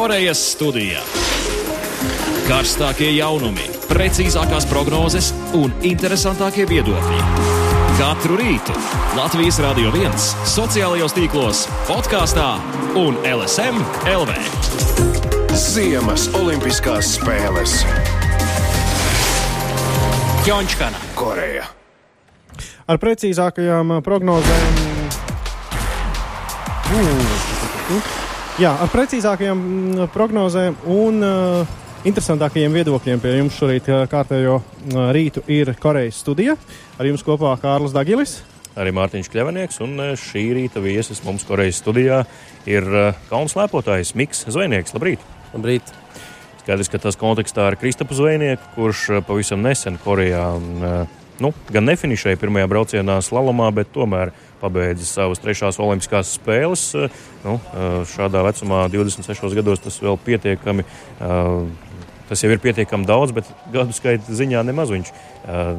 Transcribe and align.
Korejas 0.00 0.40
studijā. 0.54 1.02
Karstākie 2.48 3.10
jaunumi, 3.18 3.66
precīzākās 3.84 4.64
prognozes 4.70 5.26
un 5.52 5.74
interesantākie 5.84 6.64
viedokļi. 6.70 7.18
Katru 7.98 8.38
rītu 8.40 8.72
Latvijas 9.18 9.58
Rādio 9.60 9.90
1, 9.92 10.16
sociālajos 10.48 11.12
tīklos, 11.12 11.60
podkāstā 11.84 12.46
un 12.96 13.18
LSM 13.28 13.82
LV. 14.08 14.38
Ziemas 15.66 16.30
Olimpiskās 16.40 17.18
spēles 17.18 17.82
Ķončkana. 20.48 20.96
Koreja. 21.12 21.68
ar 22.88 23.02
precīzākajām 23.04 23.98
prognozēm. 24.00 24.80
Uh, 26.88 28.19
Jā, 28.60 28.74
ar 28.76 28.90
precīzākajām 28.92 29.60
mm, 29.64 30.08
prognozēm 30.12 30.74
un 30.92 31.24
uh, 31.24 31.70
interesantākajiem 32.04 32.74
viedokļiem 32.76 33.22
pie 33.22 33.30
jums 33.38 33.56
šorīt 33.56 33.86
ā, 33.88 34.02
kārtējo 34.10 34.58
ā, 34.60 35.04
rītu 35.16 35.40
ir 35.48 35.70
Korejas 35.80 36.18
studija. 36.20 36.58
Ar 37.00 37.08
jums 37.08 37.24
kopā 37.24 37.54
Kārlis 37.62 37.94
Dagilis. 37.96 38.34
Arī 38.76 38.92
Mārtiņš 38.92 39.30
Kļavinieks, 39.32 39.80
un 39.80 39.96
eh, 40.04 40.12
šī 40.20 40.42
rīta 40.58 40.82
viesis 40.84 41.22
mums 41.24 41.46
Korejas 41.48 41.80
studijā 41.80 42.20
ir 42.68 42.84
eh, 42.84 43.22
kalnu 43.30 43.48
slēpotājs 43.48 44.12
Miks 44.20 44.44
Zvejnieks. 44.52 44.92
Labrīt! 44.92 45.24
Labrīt. 45.54 45.94
Skaidrs, 46.60 46.92
ka 46.92 47.00
tas 47.00 47.16
kontekstā 47.16 47.64
ar 47.70 47.78
Kristapu 47.80 48.18
Zvejnieku, 48.18 48.74
kurš 48.76 49.06
eh, 49.08 49.24
pavisam 49.24 49.64
nesen 49.64 49.96
Korejā 50.04 50.44
un, 50.60 50.84
nu, 51.44 51.52
gan 51.72 51.86
nefinišēja 51.88 52.38
pirmajā 52.40 52.68
braucienā 52.70 53.18
slalomā, 53.24 53.70
bet 53.74 53.92
tomēr 53.94 54.32
pabeidza 54.60 55.06
savas 55.08 55.40
trešās 55.42 55.80
olimpiskās 55.80 56.34
spēles. 56.36 56.88
Nu, 57.44 57.58
šādā 58.12 58.44
vecumā, 58.46 58.84
26 58.92 59.56
gados, 59.58 59.82
tas 59.84 60.00
vēl 60.02 60.18
pietiekami. 60.24 60.84
Tas 62.30 62.44
jau 62.44 62.50
ir 62.54 62.60
pietiekami 62.62 63.08
daudz, 63.08 63.32
bet 63.34 63.48
gadu 63.74 63.94
skaita 63.96 64.30
ziņā 64.38 64.60
nemaz 64.68 64.92
viņš 64.94 65.08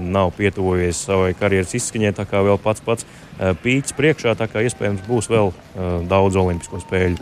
nav 0.02 0.34
pietuvojies 0.36 1.00
savai 1.06 1.32
karjeras 1.40 1.78
izskaņai. 1.78 2.12
Tā 2.18 2.26
kā 2.28 2.42
vēl 2.44 2.60
pats 2.60 2.84
pats 2.84 3.08
pīķis 3.40 3.96
priekšā, 3.96 4.36
tā 4.40 4.50
kā 4.52 4.66
iespējams 4.68 5.06
būs 5.08 5.32
vēl 5.32 5.54
daudz 6.12 6.42
olimpisko 6.42 6.82
spēļu. 6.84 7.22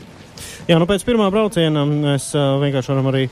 Jā, 0.69 0.79
nu 0.79 0.87
pēc 0.89 1.03
pirmā 1.05 1.27
brauciena 1.33 1.83
mēs 1.85 2.31
vienkārši 2.33 2.93
varam 2.93 3.11
arī 3.11 3.27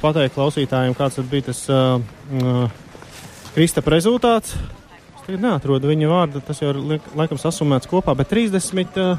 pateikt 0.00 0.36
klausītājiem, 0.38 0.96
kāds 0.96 1.20
bija 1.28 1.50
tas 1.50 1.60
uh, 1.72 2.00
uh, 3.54 3.56
Kristapa 3.56 3.94
rezultāts. 3.94 4.56
Es 5.14 5.22
tagad 5.28 5.40
neatrodu 5.44 5.88
viņa 5.88 6.10
vārdu, 6.10 6.42
tas 6.44 6.58
jau 6.60 6.72
ir 6.74 7.00
laikam 7.16 7.38
sasumēts 7.40 7.88
kopā, 7.88 8.14
bet 8.18 8.28
30. 8.32 8.98
Uh, 8.98 9.16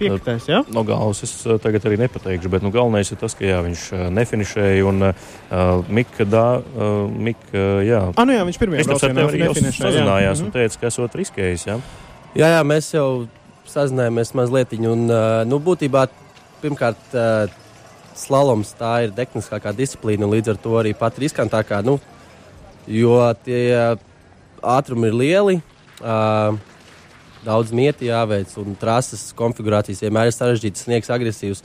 Piektais, 0.00 0.48
jā? 0.48 0.62
No 0.72 0.82
galvas 0.82 1.20
es 1.22 1.34
uh, 1.46 1.58
tagad 1.62 1.84
arī 1.86 1.98
nepateikšu, 2.00 2.50
bet 2.50 2.64
nu, 2.64 2.72
galvenais 2.74 3.12
ir 3.12 3.20
tas, 3.20 3.36
ka 3.38 3.44
jā, 3.46 3.60
viņš 3.62 3.82
uh, 3.94 4.06
nefinišēja 4.16 4.86
un 4.88 5.04
uh, 5.12 5.12
Mika, 5.92 6.24
dā, 6.26 6.46
uh, 6.58 7.04
Mika, 7.12 7.66
jā. 7.86 8.00
Ah, 8.16 8.24
nu 8.26 8.34
jā, 8.34 8.46
viņš 8.48 8.58
pirmajā 8.58 8.86
braucienā 8.88 9.26
jau 9.28 9.30
nefinešēja, 9.36 9.76
jā. 9.76 9.84
sazinājās 9.84 10.40
Mhm. 10.40 10.48
un 10.48 10.56
teica, 10.56 10.80
ka 10.80 10.90
esot 10.90 11.14
riskējis. 11.20 11.66
Jā? 11.68 11.76
Jā, 12.34 12.48
jā, 12.56 12.62
mēs 12.66 12.90
jau 12.96 13.06
sazinājāmies 13.68 14.34
mazliet. 14.34 14.72
Un, 14.80 15.04
uh, 15.06 15.44
nu, 15.46 15.60
būtībā, 15.62 16.08
pirmkārt, 16.64 17.14
uh, 17.14 17.46
slaloms 18.18 18.74
tā 18.80 19.04
ir 19.04 19.14
tehniskākā 19.14 19.70
disciplīna, 19.76 20.26
un 20.26 20.34
līdz 20.34 20.56
ar 20.56 20.58
to 20.64 20.74
arī 20.80 20.96
pat 20.98 21.20
riskantākā. 21.20 21.84
Nu, 21.84 22.00
jo 22.86 23.18
tie 23.44 23.62
uh, 23.76 24.00
ātrumi 24.62 25.10
ir 25.10 25.16
lieli, 25.18 25.56
uh, 26.02 26.58
daudz 27.46 27.72
mieti 27.74 28.10
jāveic, 28.10 28.52
un 28.62 28.76
trases 28.78 29.30
konfigurācijas 29.38 30.02
vienmēr 30.04 30.30
ir 30.30 30.36
sarežģītas, 30.36 30.86
sniegs 30.86 31.10
agresīvs. 31.12 31.64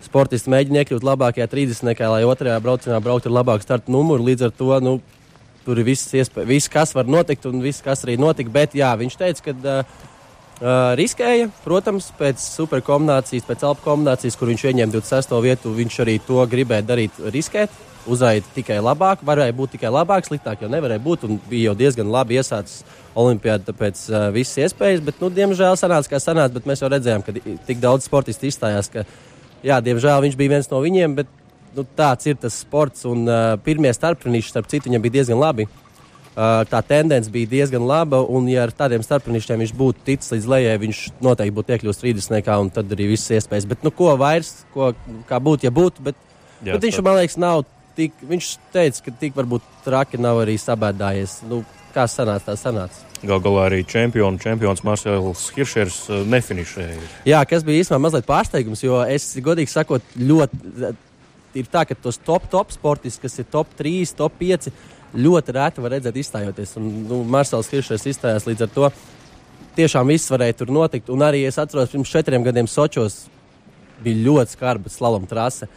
Sportisti 0.00 0.50
mēģina 0.52 0.82
iekļūt 0.82 1.04
labākajā 1.04 1.46
30. 1.52 2.04
lai 2.08 2.22
otrajā 2.24 2.60
braucienā 2.64 3.00
brauktu 3.04 3.28
ar 3.28 3.36
labāku 3.40 3.66
startu 3.66 3.92
numuru. 3.92 4.24
Līdz 4.30 4.46
ar 4.48 4.54
to 4.56 4.78
nu, 4.80 4.94
tur 5.66 5.80
ir 5.80 5.90
viss, 5.90 6.08
iespēj, 6.16 6.46
viss, 6.48 6.70
kas 6.72 6.94
var 6.96 7.10
notikt, 7.10 7.44
un 7.50 7.60
viss, 7.60 7.84
kas 7.84 8.06
arī 8.06 8.16
notika. 8.20 8.52
Bet 8.54 8.78
jā, 8.78 8.94
viņš 8.96 9.18
teica, 9.20 9.50
ka 9.50 9.56
uh, 9.60 9.98
uh, 10.60 10.94
riskēja, 10.98 11.50
protams, 11.64 12.10
pēc 12.18 12.42
superkombinācijas, 12.44 13.46
pēc 13.48 13.64
alpu 13.66 13.84
kombinācijas, 13.84 14.36
kur 14.38 14.50
viņš 14.50 14.66
ieņēma 14.70 14.94
26. 14.94 15.36
vietu, 15.44 15.72
viņš 15.76 16.00
arī 16.04 16.18
to 16.26 16.44
gribēja 16.50 16.86
darīt, 16.86 17.22
riskēt. 17.34 17.72
Uzraidīt 18.10 18.46
tikai 18.56 18.78
labāk, 18.80 19.20
varēja 19.28 19.52
būt 19.52 19.74
tikai 19.74 19.90
labāk, 19.92 20.24
sliktāk 20.24 20.62
jau 20.64 20.70
nevarēja 20.72 21.02
būt. 21.04 21.26
Bija 21.50 21.70
jau 21.70 21.74
diezgan 21.76 22.08
labi 22.08 22.38
iesācis 22.40 22.80
Olimpijāda, 23.18 23.66
tāpēc 23.68 24.00
uh, 24.08 24.30
visas 24.32 24.62
iespējas. 24.64 25.02
Bet, 25.04 25.20
nu, 25.20 25.28
diemžēl, 25.34 25.76
sanāca, 25.76 26.14
kā 26.14 26.22
sanāca, 26.22 26.54
bet 26.56 26.68
mēs 26.70 26.80
jau 26.80 26.88
redzējām, 26.92 27.26
ka 27.26 27.34
tik 27.68 27.82
daudz 27.82 28.08
sportistu 28.08 28.48
izstājās, 28.48 28.88
ka, 28.92 29.04
jā, 29.66 29.76
diemžēl 29.84 30.24
viņš 30.24 30.38
bija 30.40 30.54
viens 30.56 30.72
no 30.72 30.80
viņiem. 30.80 31.18
Bet, 31.20 31.36
nu, 31.76 31.84
tāds 31.98 32.30
ir 32.30 32.40
tas 32.40 32.56
sports, 32.64 33.04
un 33.10 33.28
uh, 33.28 33.58
pirmie 33.64 33.92
starpfiniši, 33.94 34.54
starp 34.54 34.72
citu, 34.72 34.88
viņam 34.88 35.04
bija 35.04 35.18
diezgan 35.20 35.42
labi. 35.42 35.68
Uh, 36.40 36.62
tā 36.64 36.78
tendence 36.86 37.28
bija 37.28 37.50
diezgan 37.50 37.82
laba, 37.84 38.22
un, 38.24 38.46
ja 38.48 38.62
ar 38.64 38.70
tādiem 38.72 39.02
starpfinišiem 39.04 39.60
viņš 39.60 39.72
būtu 39.76 40.04
ticis 40.06 40.32
līdz 40.32 40.46
lejai, 40.48 40.76
viņš 40.80 41.00
noteikti 41.20 41.56
būtu 41.58 41.74
iekļuvis 41.74 42.00
30. 42.00 42.48
un 42.62 42.70
tad 42.72 42.94
arī 42.96 43.10
visas 43.10 43.34
iespējas. 43.36 43.66
Bet, 43.68 43.82
nu, 43.84 43.92
ko 43.92 44.14
vairs, 44.16 44.54
ko, 44.72 44.94
kā 45.28 45.36
būtu, 45.36 45.68
ja 45.68 45.72
būtu. 45.74 46.06
Bet, 46.06 46.16
Jā, 46.64 46.72
bet 46.72 46.86
viņš, 46.86 47.00
man 47.04 47.18
liekas, 47.18 47.36
nav 47.44 47.66
tik, 47.98 48.16
viņš 48.30 48.48
teica, 48.72 49.02
ka 49.04 49.14
tik 49.20 49.36
varbūt 49.36 49.68
traki 49.84 50.22
nav 50.22 50.40
arī 50.46 50.56
sabēdājies. 50.62 51.42
Nu, 51.50 51.60
kā 51.92 52.06
sanāca, 52.08 52.54
tā 52.54 52.56
sanāca. 52.56 53.04
Gal 53.20 53.44
galā 53.44 53.66
arī 53.68 53.82
čempionu, 53.84 54.40
čempions 54.40 54.80
Marcels 54.86 55.44
Hiršers 55.52 56.00
uh, 56.08 56.24
nefinišēja. 56.24 57.04
Jā, 57.28 57.44
kas 57.44 57.68
bija 57.68 57.84
īstenībā 57.84 58.00
mazliet 58.06 58.28
pārsteigums, 58.30 58.86
jo 58.86 59.02
es 59.04 59.28
godīgi 59.44 59.74
sakot, 59.74 60.16
ļoti 60.16 60.94
ir 61.58 61.68
tā, 61.70 61.84
ka 61.88 61.96
tos 61.98 62.18
top, 62.22 62.46
top 62.50 62.72
sportistus, 62.74 63.20
kas 63.22 63.42
ir 63.42 63.48
top 63.50 63.72
3, 63.78 64.14
top 64.18 64.36
5, 64.40 64.70
ļoti 65.14 65.54
reti 65.56 65.82
var 65.82 65.94
redzēt 65.96 66.18
izstājoties. 66.20 66.76
Un, 66.78 66.88
nu, 67.08 67.22
Marcels 67.26 67.70
Hiršers 67.72 68.06
izstājās 68.12 68.46
līdz 68.48 68.66
ar 68.66 68.72
to. 68.74 68.90
Tiešām 69.76 70.10
viss 70.10 70.30
varēja 70.30 70.60
tur 70.60 70.72
notikt. 70.74 71.10
Un 71.12 71.22
arī 71.26 71.44
es 71.48 71.58
atceros, 71.60 71.92
pirms 71.92 72.10
četriem 72.10 72.44
gadiem 72.46 72.68
Sočos 72.70 73.24
bija 74.04 74.24
ļoti 74.26 74.56
skarba 74.56 74.92
slalom 74.92 75.26
trase. 75.30 75.68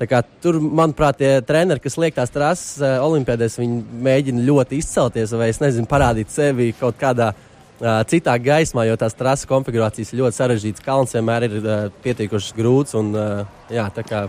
Tā 0.00 0.08
kā 0.08 0.22
Tur, 0.42 0.58
manuprāt, 0.58 1.20
tie 1.20 1.36
treneri, 1.46 1.82
kas 1.82 1.98
liek 2.00 2.16
tās 2.16 2.32
trases 2.32 2.80
uh, 2.80 2.96
Olimpēdēs, 3.04 3.58
viņi 3.60 4.02
mēģina 4.02 4.44
ļoti 4.48 4.80
izcelties 4.82 5.34
vai, 5.36 5.52
es 5.52 5.60
nezinu, 5.62 5.86
parādīt 5.86 6.32
sevi 6.32 6.72
kaut 6.74 6.96
kādā 6.98 7.28
uh, 7.36 8.00
citā 8.10 8.34
gaismā, 8.42 8.88
jo 8.88 8.96
tās 8.98 9.14
trases 9.14 9.46
konfigurācijas 9.50 10.14
ļoti 10.18 10.38
sarežģītas. 10.40 10.84
Kalns 10.86 11.14
vienmēr 11.14 11.46
ir 11.46 11.58
uh, 11.60 11.84
pietiekuši 12.02 12.56
grūts. 12.58 12.96
Un, 12.98 13.12
uh, 13.14 13.44
jā, 13.70 13.86
tā 13.94 14.02
kā 14.08 14.24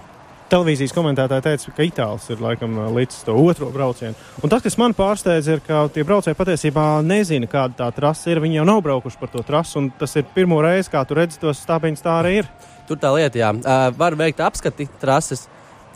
Televīzijas 0.51 0.93
komentētāji 0.95 1.43
teica, 1.45 1.71
ka 1.75 1.85
Itālijas 1.87 2.27
ir 2.33 2.41
laikam 2.43 2.75
līdz 2.95 3.19
to 3.27 3.35
otro 3.39 3.69
braucienu. 3.73 4.15
Un 4.43 4.51
tas, 4.51 4.63
kas 4.65 4.77
man 4.81 4.95
pārsteidz, 4.97 5.49
ir, 5.49 5.63
ka 5.65 5.85
tie 5.93 6.05
braucēji 6.07 6.37
patiesībā 6.37 6.85
nezina, 7.05 7.49
kāda 7.49 7.77
tā 7.79 7.89
trasa 7.95 8.31
ir. 8.33 8.41
Viņi 8.43 8.59
jau 8.59 8.67
nav 8.67 8.83
braukuši 8.85 9.19
par 9.21 9.31
to 9.33 9.43
trasu, 9.47 9.79
un 9.81 9.89
tas 9.99 10.13
ir 10.19 10.27
pirmo 10.35 10.59
reizi, 10.63 10.91
kā 10.93 11.01
tu 11.07 11.17
redzi 11.17 11.41
tos 11.41 11.63
stābiņus, 11.63 12.05
tā 12.05 12.19
arī 12.19 12.37
ir. 12.41 12.51
Tur 12.89 12.99
tā 12.99 13.13
lieta, 13.15 13.39
jā. 13.39 13.53
Uh, 13.55 13.89
var 13.97 14.17
veikt 14.19 14.43
apskati 14.43 14.89
trases, 15.01 15.47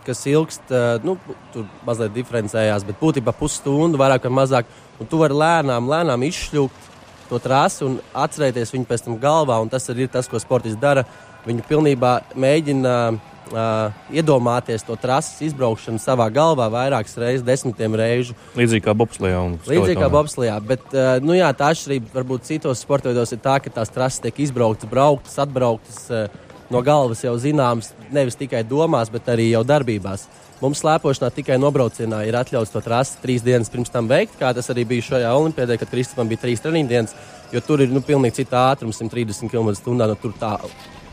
kas 0.08 0.24
ilgst, 0.32 0.72
uh, 0.72 0.96
nu, 1.04 1.18
tur 1.54 1.68
mazliet 1.88 2.16
diferencējās, 2.16 2.88
bet 2.88 3.02
būtībā 3.02 3.36
pusstundu, 3.36 4.00
vairāk 4.00 4.30
vai 4.30 4.36
mazāk. 4.42 4.76
Un 4.98 5.12
tu 5.12 5.20
vari 5.20 5.36
lēnām, 5.38 5.92
lēnām 5.92 6.24
izšļūkt 6.30 6.88
to 7.28 7.40
trasi 7.44 7.84
un 7.86 7.98
atcerēties 8.16 8.72
viņu 8.74 8.88
pēc 8.88 9.06
tam 9.06 9.18
galvā. 9.22 9.60
Un 9.62 9.72
tas 9.72 9.88
arī 9.92 10.08
ir 10.08 10.14
tas, 10.14 10.30
ko 10.32 10.40
sportists 10.42 10.80
dara. 10.82 11.06
Viņu 11.48 11.64
pilnībā 11.68 12.14
mēģina 12.36 12.94
uh, 13.14 13.94
iedomāties 14.12 14.84
to 14.84 14.98
trases 15.00 15.40
izbraukšanu 15.50 16.02
savā 16.02 16.28
galvā 16.34 16.68
vairākas 16.74 17.16
reizes, 17.20 17.46
desmitiem 17.48 17.96
reižu. 17.98 18.36
Līdzīgi 18.58 18.84
kā 18.88 18.96
Bobslijā. 18.98 19.44
Līdzīgi 19.68 20.00
kā. 20.02 20.10
Bobslijā. 20.12 20.58
Bet, 20.68 20.84
uh, 20.92 21.18
nu, 21.24 21.38
jā, 21.38 21.52
tā 21.56 21.72
atšķirība 21.74 22.12
varbūt 22.16 22.50
citos 22.50 22.84
sporta 22.84 23.12
veidos 23.12 23.32
ir 23.36 23.40
tā, 23.44 23.58
ka 23.64 23.72
tās 23.80 23.94
trases 23.94 24.24
tiek 24.24 24.44
izbrauktas, 24.48 24.90
brauktas, 24.92 25.38
atbrauktas 25.46 26.02
uh, 26.12 26.28
no 26.74 26.84
galvas 26.84 27.24
jau 27.24 27.38
zināmas, 27.40 27.94
nevis 28.12 28.36
tikai 28.40 28.66
domās, 28.68 29.12
bet 29.14 29.32
arī 29.32 29.52
jau 29.54 29.64
darbībās. 29.68 30.28
Mums 30.58 30.82
slēpošanā 30.82 31.30
tikai 31.36 31.60
nobraucienā 31.62 32.24
ir 32.26 32.36
atļauts 32.40 32.72
to 32.74 32.82
trasi 32.82 33.20
trīs 33.22 33.44
dienas 33.46 33.70
pirms 33.70 33.94
tam 33.94 34.08
veikt, 34.10 34.40
kā 34.40 34.50
tas 34.58 34.72
arī 34.74 34.88
bija 34.90 35.06
šajā 35.12 35.34
olimpiadē, 35.38 35.78
kad 35.78 35.92
Kristupam 35.92 36.30
bija 36.32 36.42
trīs 36.48 36.64
treniņu 36.64 36.90
dienas, 36.90 37.14
jo 37.54 37.62
tur 37.62 37.86
ir 37.86 37.94
nu, 37.94 38.02
pilnīgi 38.02 38.40
cita 38.40 38.72
ātrums, 38.72 38.98
130 38.98 39.54
km/h. 39.54 39.94
Nu, 39.94 40.16
tur 40.18 40.34
tā 40.42 40.56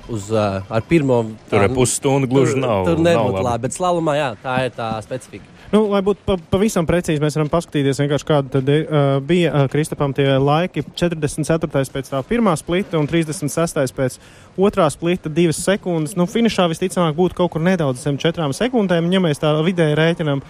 uz, 0.08 0.30
uh, 0.32 0.60
ar 0.68 0.82
pirmo 0.88 1.22
Tur 1.50 1.58
tā, 1.58 1.64
ar 1.64 1.72
pusstundu 1.74 2.28
gluži 2.28 2.58
nav- 2.60 2.84
Tur 2.86 2.98
nav 2.98 3.06
nebūtu 3.06 3.34
labi. 3.38 3.44
labi, 3.48 3.62
bet 3.62 3.72
slalomā 3.72 4.14
jā, 4.18 4.30
tā 4.42 4.64
ir 4.66 4.70
tā 4.76 4.92
specifika. 5.02 5.44
Nu, 5.72 5.88
lai 5.90 6.02
būtu 6.06 6.18
pa, 6.26 6.36
pavisam 6.52 6.86
precīzi, 6.86 7.18
mēs 7.18 7.34
varam 7.34 7.48
paskatīties, 7.50 7.98
vienkārši 7.98 8.26
kāda 8.28 8.50
tad, 8.52 8.68
uh, 8.68 9.18
bija 9.26 9.50
uh, 9.50 9.68
Kristapam 9.72 10.12
tie 10.14 10.28
laiki. 10.38 10.84
44. 10.94 11.66
pēc 11.90 12.10
tā 12.12 12.20
pirmā 12.28 12.52
splita 12.60 12.98
un 13.00 13.08
36. 13.10 13.90
pēc 13.96 14.18
otrā 14.58 14.86
splita, 14.92 15.28
divas 15.32 15.58
sekundes. 15.64 16.14
Nu, 16.16 16.26
finišā 16.30 16.68
visticamāk 16.70 17.16
būtu 17.18 17.34
kaut 17.34 17.50
kur 17.56 17.60
nedaudz 17.64 18.04
zem 18.04 18.18
četrām 18.18 18.54
sekundēm, 18.54 19.10
ja 19.10 19.20
mēs 19.24 19.40
tā 19.42 19.50
vidēji 19.66 19.98
rēķinām. 19.98 20.42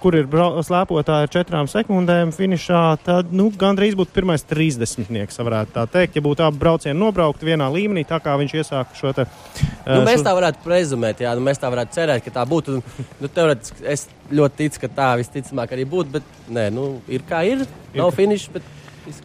Kur 0.00 0.16
ir 0.18 0.26
slēpotāji 0.30 1.26
ar 1.26 1.32
četrām 1.32 1.68
sekundēm 1.70 2.32
finišā, 2.34 2.82
tad 3.04 3.34
nu, 3.36 3.48
gandrīz 3.60 3.96
būtu 3.98 4.14
pirmais 4.16 4.44
30. 4.48 5.36
varētu 5.46 5.74
tā 5.76 5.84
teikt. 5.90 6.18
Ja 6.18 6.24
būtu 6.24 6.44
abi 6.46 6.60
braucieni 6.62 6.98
nobraukti 6.98 7.48
vienā 7.48 7.68
līmenī, 7.72 8.06
tā 8.08 8.20
kā 8.22 8.36
viņš 8.40 8.56
iesāka 8.62 8.98
šo 8.98 9.12
te. 9.16 9.26
Nu, 9.86 10.00
eh, 10.00 10.04
mēs 10.08 10.24
tā 10.26 10.34
varētu 10.36 10.64
prezumēt, 10.64 11.22
jā, 11.24 11.34
nu, 11.36 11.44
mēs 11.46 11.60
tā 11.62 11.70
varētu 11.72 11.96
cerēt, 11.98 12.24
ka 12.24 12.34
tā 12.40 12.46
būtu. 12.48 12.80
Nu, 13.20 13.28
teorētiski 13.28 13.84
es 13.84 14.06
ļoti 14.32 14.62
ticu, 14.62 14.80
ka 14.84 14.92
tā 14.96 15.08
visticamāk 15.20 15.72
arī 15.76 15.84
būtu, 15.88 16.14
bet 16.18 16.36
nē, 16.48 16.70
nu, 16.72 16.90
ir 17.08 17.24
kā 17.28 17.42
ir. 17.48 17.66
Nav 17.94 18.14
finiša, 18.16 18.54
bet 18.54 18.68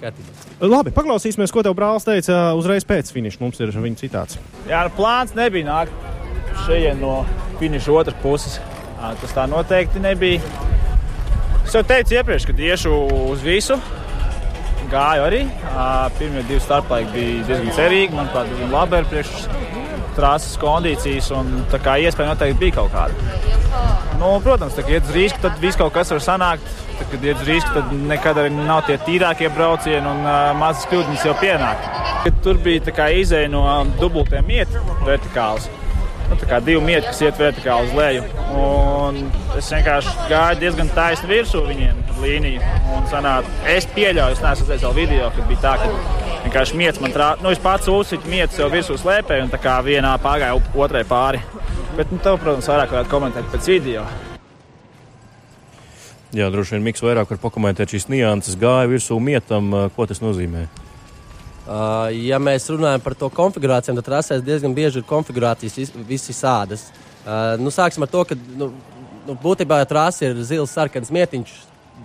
kārtībā. 0.02 0.34
Labi, 0.66 0.92
paklausīsimies, 0.96 1.54
ko 1.54 1.64
tev 1.66 1.76
brālis 1.78 2.08
teica 2.08 2.54
uzreiz 2.58 2.86
pēc 2.88 3.12
finiša. 3.14 3.42
Mums 3.44 3.60
ir 3.62 3.74
viņa 3.76 4.02
citāts. 4.02 4.40
Jā, 4.70 4.86
nu, 4.88 4.94
plāns 4.98 5.36
nebija 5.38 5.68
nākt 5.68 5.92
šeit 6.66 6.98
no 7.00 7.20
finiša 7.60 7.94
otras 7.94 8.18
puses. 8.24 8.60
Tas 8.96 9.36
tā 9.36 9.46
noteikti 9.50 10.02
nebija. 10.04 10.42
Es 11.66 11.74
jau 11.76 11.84
teicu 11.88 12.16
iepriekš, 12.18 12.48
ka 12.48 12.56
iešu 12.70 12.96
uz 13.34 13.44
visu. 13.46 13.78
Gāju 14.92 15.26
arī. 15.26 15.42
Pirmie 16.20 16.44
divi 16.46 16.62
starplaiki 16.62 17.12
bija 17.14 17.48
diezgan 17.50 17.76
cerīgi. 17.78 18.16
Manuprāt, 18.16 18.50
diezgan 18.52 18.74
labi 18.76 19.00
ar 19.00 19.10
priekš 19.12 19.48
trases 20.16 20.56
kondīcijas. 20.62 21.32
Tā 21.74 21.82
kā 21.84 21.98
iespēja 22.04 22.32
noteikti 22.32 22.62
bija 22.62 22.78
kaut 22.80 22.94
kāda. 22.96 23.54
Nu, 24.20 24.38
protams, 24.44 24.76
tā, 24.78 24.86
kad 24.86 24.96
iet 24.96 25.08
uz 25.10 25.16
rīsku, 25.16 25.42
tad 25.44 25.58
viss 25.60 25.80
kaut 25.80 25.92
kas 25.96 26.14
var 26.14 26.22
sanākt. 26.24 26.70
Tad, 26.96 27.08
kad 27.12 27.26
iet 27.28 27.42
uz 27.42 27.50
rīsku, 27.50 27.74
tad 27.76 27.92
nekad 28.08 28.40
arī 28.40 28.54
nav 28.56 28.86
tie 28.88 28.96
tīrākie 29.04 29.50
braucieni 29.52 30.08
un 30.08 30.22
uh, 30.24 30.54
mazas 30.56 30.88
kļūdas 30.92 31.26
jau 31.28 31.36
pienāk. 31.42 31.90
Kad 32.24 32.38
tur 32.46 32.62
bija 32.64 32.86
tā 32.88 32.94
kā 32.96 33.10
izēja 33.20 33.52
no 33.52 33.66
dubultiem 34.00 34.48
mietu 34.48 34.80
vertikāls. 35.04 35.68
Nu, 36.30 36.38
divi 36.66 36.82
mieti, 36.82 37.06
kas 37.08 37.22
iet 37.22 37.40
vertikāli 37.40 37.88
uz 37.88 37.96
leju. 37.96 38.24
Un 38.58 39.20
es 39.58 39.70
vienkārši 39.74 40.14
gāju 40.30 40.60
diezgan 40.64 40.90
taisni 40.96 41.30
virsū 41.30 41.62
viņiem 41.68 42.00
līniju. 42.22 42.76
Un 42.96 43.08
sanāca, 43.12 43.52
es 43.70 43.88
pieļauju, 43.96 44.38
es 44.38 44.42
neesmu 44.44 44.66
redzējis 44.66 44.86
vēl 44.88 44.96
video, 44.98 45.32
kad 45.36 45.50
bija 45.50 45.64
tā, 45.66 45.74
ka 45.82 46.32
vienkārši 46.46 46.80
miets 46.80 47.02
man 47.04 47.14
trāpīja. 47.14 47.46
Nu, 47.46 47.54
es 47.54 47.62
pats 47.62 47.92
uzsīju 47.92 48.32
mietu 48.32 48.58
sev 48.58 48.74
virsū 48.74 48.98
slēpēju 49.02 49.46
un 49.48 49.52
tā 49.54 49.60
kā 49.62 49.78
vienā 49.86 50.16
pagāja 50.24 50.58
otrai 50.58 51.04
pāri. 51.08 51.44
Bet, 51.96 52.10
nu, 52.12 52.20
tev, 52.20 52.40
protams, 52.42 52.70
vairāk 52.72 52.96
varētu 52.96 53.14
komentēt 53.14 53.52
pēc 53.54 53.70
video. 53.76 54.08
Jā, 56.36 56.50
droši 56.52 56.76
vien 56.76 56.84
Miks 56.84 57.04
vairāk 57.06 57.30
var 57.32 57.40
pakomentēt 57.46 57.94
šīs 57.94 58.10
nianses. 58.12 58.58
Gāja 58.60 58.90
virsū 58.92 59.20
mietam, 59.24 59.70
ko 59.96 60.10
tas 60.10 60.20
nozīmē. 60.24 60.66
Uh, 61.66 62.12
ja 62.14 62.38
mēs 62.38 62.68
runājam 62.70 63.02
par 63.02 63.16
to 63.18 63.26
konfigurāciju, 63.34 63.96
tad 63.98 64.06
trasēs 64.06 64.44
diezgan 64.46 64.76
bieži 64.78 65.00
ir 65.02 65.08
konfigurācijas 65.10 65.78
vis- 65.80 65.94
visi 66.06 66.34
sādas. 66.38 66.92
Uh, 67.26 67.56
nu, 67.58 67.74
sāksim 67.74 68.06
ar 68.06 68.12
to, 68.12 68.22
ka 68.30 68.38
nu, 68.38 68.68
nu, 69.26 69.34
būtībā 69.42 69.80
trasa 69.90 70.28
ir 70.28 70.44
zils 70.46 70.70
sarkans 70.70 71.10
mietiņš. 71.10 71.56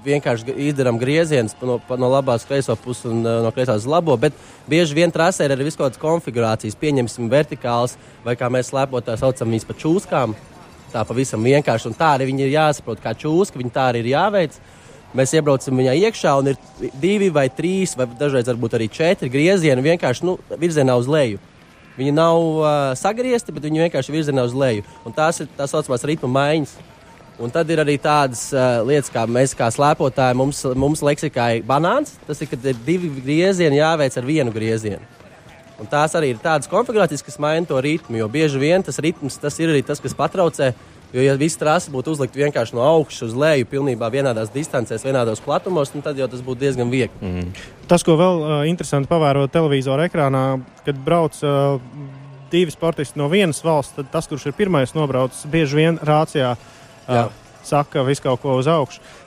Vienkārši 0.01 0.55
izdarām 0.71 0.97
griezienus 0.97 1.53
no, 1.61 1.77
no 1.99 2.09
labās 2.09 2.47
kreiso 2.49 2.73
puses 2.81 3.05
un 3.11 3.21
uh, 3.21 3.43
no 3.45 3.51
kreisās 3.53 3.83
uz 3.83 3.91
labo, 3.91 4.17
bet 4.17 4.33
bieži 4.71 4.97
vien 4.97 5.12
trasē 5.12 5.45
ir 5.45 5.53
arī 5.53 5.69
kādas 5.77 6.01
konfigurācijas. 6.01 6.79
Pieņemsim 6.81 7.29
vertikāls 7.29 7.99
vai 8.25 8.39
kā 8.41 8.49
mēs 8.49 8.73
slēpot 8.73 9.05
tā 9.05 9.19
saucam 9.21 9.51
viņas 9.53 9.69
pa 9.69 9.77
čūskām. 9.77 10.37
Tā 10.91 11.05
pavisam 11.05 11.45
vienkārši. 11.45 11.91
Un 11.91 12.01
tā 12.01 12.15
arī 12.17 12.31
viņi 12.31 12.47
ir 12.47 12.55
jāsaprot, 12.57 13.03
kā 13.03 13.12
čūska, 13.12 13.61
viņi 13.61 13.77
tā 13.77 13.91
arī 13.93 14.07
ir 14.07 14.15
jāveic. 14.15 14.57
Mēs 15.17 15.33
iebraucam 15.35 15.81
viņā 15.81 15.97
iekšā, 16.07 16.33
un 16.39 16.53
ir 16.53 16.91
divi 17.03 17.33
vai 17.35 17.49
trīs, 17.51 17.97
vai 17.99 18.07
dažreiz 18.07 18.47
varbūt 18.47 18.77
arī 18.79 18.87
četri 18.95 19.31
griezieni 19.33 19.83
vienkārši 19.83 20.27
nu, 20.29 20.37
virzienā 20.61 20.95
uz 21.01 21.11
leju. 21.11 21.41
Viņi 21.99 22.12
nav 22.15 22.39
uh, 22.39 22.69
sagriezti, 22.97 23.53
bet 23.53 23.67
viņi 23.67 23.83
vienkārši 23.87 24.15
virzienā 24.15 24.45
uz 24.47 24.55
leju. 24.57 24.87
Un 25.05 25.17
tās 25.17 25.43
ir 25.43 25.51
tā 25.59 25.67
saucamās 25.69 26.07
ritma 26.07 26.31
maiņas. 26.31 26.77
Un 27.41 27.51
tad 27.53 27.71
ir 27.73 27.81
arī 27.83 27.97
tādas 28.01 28.47
uh, 28.55 28.83
lietas, 28.87 29.11
kā 29.12 29.25
mēs 29.27 29.57
kā 29.57 29.67
slēpotāji, 29.73 30.37
mums, 30.39 30.62
mums 30.79 31.03
leksikā 31.05 31.49
ir 31.57 31.67
banāns. 31.67 32.15
Tas 32.29 32.41
ir, 32.45 32.51
kad 32.53 32.71
ir 32.71 32.79
divi 32.87 33.11
griezieni 33.19 33.81
jāveic 33.81 34.17
ar 34.17 34.29
vienu 34.29 34.55
griezienu. 34.55 35.03
Un 35.81 35.89
tās 35.89 36.15
arī 36.15 36.35
ir 36.35 36.41
tādas 36.43 36.69
konfigurācijas, 36.71 37.25
kas 37.25 37.41
maina 37.41 37.67
to 37.67 37.81
ritmu. 37.81 38.21
Jo 38.21 38.29
bieži 38.31 38.61
vien 38.61 38.85
tas 38.85 39.01
ritms 39.01 39.41
tas 39.41 39.57
ir 39.59 39.73
arī 39.73 39.83
tas, 39.85 40.01
kas 40.01 40.15
patraucē. 40.17 40.75
Jo, 41.11 41.23
ja 41.25 41.35
viss 41.39 41.59
trasa 41.59 41.91
būtu 41.91 42.15
uzlikta 42.15 42.39
vienkārši 42.39 42.77
no 42.79 42.85
augšas 42.87 43.31
uz 43.31 43.37
leju, 43.39 43.67
pilnībā 43.71 44.11
vienādās 44.15 44.53
distancēs, 44.55 45.03
vienādos 45.07 45.43
platumos, 45.43 45.91
nu, 45.95 46.05
tad 46.07 46.19
jau 46.21 46.29
tas 46.31 46.43
būtu 46.47 46.62
diezgan 46.62 46.93
viegli. 46.93 47.19
Mm. 47.19 47.49
Tas, 47.91 48.05
ko 48.07 48.15
vēl 48.21 48.43
uh, 48.45 48.55
interesanti 48.71 49.11
pavērot 49.11 49.51
televizora 49.51 50.07
ekrānā, 50.07 50.45
kad 50.87 51.01
brauc 51.07 51.39
uh, 51.43 51.81
divi 52.53 52.71
sportisti 52.75 53.19
no 53.19 53.27
vienas 53.33 53.62
valsts, 53.67 53.97
tad 53.99 54.12
tas, 54.12 54.31
kurš 54.31 54.51
ir 54.51 54.59
pirmais 54.59 54.95
nobraucis, 54.95 55.49
bieži 55.51 55.83
vien 55.83 55.99
rācijā 55.99 56.55
Jā. 56.55 57.25
uh, 57.27 57.57
saka 57.67 58.07
visu 58.07 58.29
kaut 58.29 58.45
ko 58.45 58.55
uz 58.61 58.71
augšu. 58.71 59.03
Uh, 59.03 59.20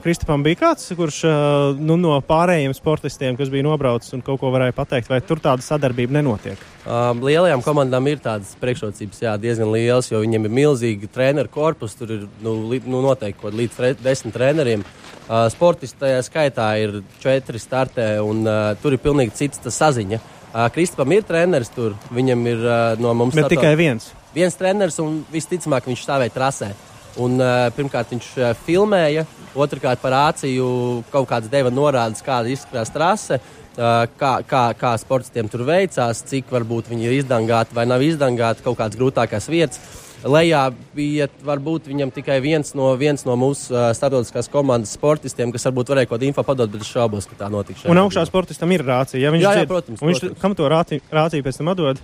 Kristapam 0.00 0.40
bija 0.40 0.56
kāds, 0.56 0.86
kurš 0.96 1.18
uh, 1.28 1.76
nu, 1.76 1.98
no 2.00 2.14
pārējiem 2.24 2.72
sportistiem, 2.72 3.36
kas 3.36 3.50
bija 3.52 3.66
nobraucis 3.66 4.14
un 4.16 4.22
kaut 4.24 4.40
ko 4.40 4.48
varēja 4.54 4.72
pateikt, 4.72 5.10
vai 5.12 5.18
tur 5.20 5.42
tāda 5.42 5.60
sadarbība 5.60 6.16
nenotiek? 6.16 6.62
Um, 6.86 7.20
lielajām 7.26 7.60
komandām 7.60 8.08
ir 8.08 8.22
tādas 8.24 8.54
priekšrocības, 8.62 9.18
jā, 9.20 9.34
diezgan 9.42 9.68
lielas, 9.74 10.08
jo 10.08 10.22
viņiem 10.22 10.48
ir 10.48 10.54
milzīgi 10.56 11.10
treneru 11.12 11.52
korpus. 11.52 11.92
Tur 11.98 12.14
ir 12.14 12.22
nu, 12.40 12.54
li, 12.70 12.80
nu, 12.88 13.02
noteikti 13.04 13.42
kaut 13.42 13.58
līdz 13.58 13.76
tre, 13.76 13.90
desmit 14.00 14.32
treneriem. 14.38 14.84
Uh, 15.26 15.44
sportisti 15.52 16.00
tajā 16.06 16.22
skaitā 16.24 16.70
ir 16.80 17.02
četri 17.20 17.60
startē, 17.60 18.14
un 18.24 18.40
uh, 18.48 18.70
tur 18.80 18.96
ir 18.96 19.02
pilnīgi 19.04 19.36
cits 19.42 19.60
saziņa. 19.76 20.22
Uh, 20.50 20.70
Kristapam 20.72 21.12
ir 21.12 21.26
treneris 21.28 21.68
tur, 21.74 21.98
viņam 22.16 22.46
ir 22.48 22.64
uh, 22.64 22.78
no 22.96 23.12
mums 23.12 23.36
Bet 23.36 23.52
tikai 23.52 23.74
viens. 23.76 24.08
viens 24.32 24.56
treneris, 24.56 24.96
un 25.04 25.20
visticamāk 25.30 25.84
viņš 25.92 26.06
stāvēja 26.08 26.34
trasē. 26.38 26.72
Un, 27.20 27.36
uh, 27.42 27.68
pirmkārt, 27.76 28.16
viņš 28.16 28.32
uh, 28.38 28.56
filmēja, 28.64 29.26
otrkārt, 29.54 30.00
par 30.02 30.12
rāciju 30.14 31.02
kaut 31.12 31.28
kādas 31.30 31.50
deva 31.52 31.70
norādes, 31.72 32.22
kāda 32.26 32.50
izskatās 32.52 32.92
trase, 32.94 33.40
kā, 33.76 34.32
kā, 34.46 34.62
kā 34.78 34.92
sportistiem 35.00 35.48
tur 35.50 35.64
veicās, 35.68 36.22
cik 36.28 36.50
varbūt 36.52 36.90
viņi 36.90 37.06
ir 37.08 37.18
izdangāti 37.22 37.74
vai 37.74 37.86
nav 37.88 38.02
izdangāti, 38.04 38.62
kaut 38.66 38.78
kādas 38.78 38.98
grūtākās 39.00 39.48
vietas. 39.50 39.80
Lejā 40.20 40.66
bija 40.92 41.30
varbūt 41.48 41.86
viņam 41.88 42.10
tikai 42.12 42.42
viens 42.44 42.74
no, 42.76 42.90
viens 43.00 43.24
no 43.24 43.38
mūsu 43.40 43.72
uh, 43.72 43.86
starptautiskās 43.96 44.50
komandas 44.52 44.92
sportistiem, 44.98 45.48
kas 45.54 45.64
varbūt 45.70 45.88
varēja 45.94 46.10
kaut 46.10 46.18
kādu 46.18 46.28
info 46.28 46.44
padot, 46.44 46.68
bet 46.68 46.84
es 46.84 46.90
šaubos, 46.92 47.24
ka 47.30 47.38
tā 47.40 47.48
notiks. 47.48 47.86
Un 47.88 47.96
augšā 48.02 48.26
sportistam 48.28 48.68
ir 48.76 48.84
rācija. 48.84 49.22
Ja 49.22 49.32
viņš 49.32 49.46
Jā, 49.46 49.54
jā, 49.62 49.68
protams, 49.70 50.02
viņš, 50.04 50.20
protams. 50.26 50.40
kam 50.42 50.56
to 50.58 50.68
rāci- 50.68 51.00
rāciju 51.08 51.46
pēc 51.46 51.62
tam 51.62 51.72
atdod? 51.72 52.02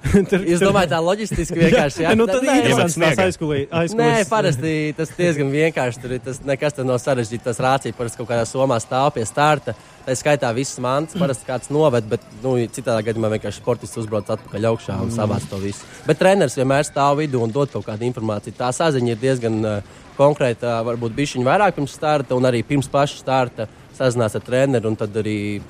Tur- 0.30 0.44
Jūs 0.48 0.58
tur- 0.62 0.70
domājat, 0.70 0.90
tā 0.94 0.98
loģistiski 1.04 1.58
vienkārši 1.64 2.02
Jā, 2.06 2.14
nu, 2.16 2.24
tad 2.26 2.42
Nē, 2.46 2.54
sniegā. 2.88 3.12
tās 3.12 3.20
aizkulī- 3.26 3.66
Nē, 3.68 3.80
aizkulis. 3.82 4.28
parasti 4.30 4.72
tas 4.96 5.10
diezgan 5.18 5.50
vienkārši. 5.52 6.00
Tur 6.02 6.14
ir 6.16 6.22
tas 6.24 6.40
nekas 6.48 6.76
tāds 6.76 6.88
nav 6.88 6.98
sarežģīts. 7.02 7.44
Tas 7.44 7.60
rācija 7.60 7.96
parasti 7.98 8.20
kaut 8.22 8.30
kādā 8.32 8.46
somā 8.48 8.78
stāv 8.80 9.10
pie 9.14 9.26
starta. 9.28 9.74
Tā 10.06 10.16
skaitā 10.16 10.48
viss 10.56 10.78
mans, 10.80 11.12
parasti 11.20 11.44
kāds 11.46 11.68
noved, 11.70 12.08
bet 12.08 12.24
nu, 12.42 12.54
citādā 12.72 13.02
gadījumā 13.10 13.28
vienkārši 13.36 13.60
sportists 13.60 14.00
uzbrauc 14.00 14.30
atpakaļ 14.32 14.68
augšā 14.72 14.96
un 15.04 15.12
savāc 15.12 15.44
to 15.50 15.58
visu. 15.60 15.84
Bet 16.08 16.18
treneris 16.18 16.56
vienmēr 16.56 16.86
stāv 16.88 17.20
vidū 17.20 17.42
un 17.44 17.52
dod 17.52 17.70
kaut 17.70 17.84
kādu 17.86 18.08
informāciju. 18.08 18.56
Tā 18.56 18.72
saziņa 18.72 19.12
ir 19.12 19.20
diezgan 19.20 19.60
uh, 19.68 19.82
konkrēta, 20.16 20.80
varbūt 20.88 21.12
bišķiņa 21.16 21.46
vairāk 21.46 21.76
pirms 21.76 21.92
starta 22.00 22.34
un 22.40 22.48
arī 22.48 22.64
pirms 22.66 22.88
paša 22.90 23.20
starta 23.20 23.68
sazinās 24.00 24.34
ar 24.34 24.40
treneru 24.48 24.88
un 24.88 24.96
tad 24.96 25.12
arī 25.20 25.60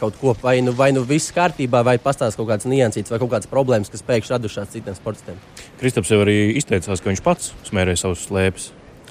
kaut 0.00 0.18
ko, 0.20 0.34
vai 0.42 0.58
nu, 0.64 0.74
vai 0.76 0.90
nu 0.96 1.04
viss 1.06 1.32
kārtībā, 1.36 1.84
vai 1.86 1.96
pastāstīs 2.02 2.38
kaut 2.40 2.48
kādas 2.50 2.68
niansītas, 2.70 3.12
vai 3.12 3.20
kaut 3.22 3.32
kādas 3.34 3.50
problēmas, 3.50 3.92
kas 3.92 4.04
pēkšņi 4.08 4.34
radušās 4.36 4.72
citiem 4.74 4.96
sportistiem. 4.96 5.40
Kristaps 5.80 6.12
jau 6.12 6.20
arī 6.24 6.36
izteicās, 6.58 7.00
ka 7.02 7.12
viņš 7.12 7.24
pats 7.24 7.52
smērēja 7.68 8.04
savus 8.04 8.26
slēpes. 8.28 8.70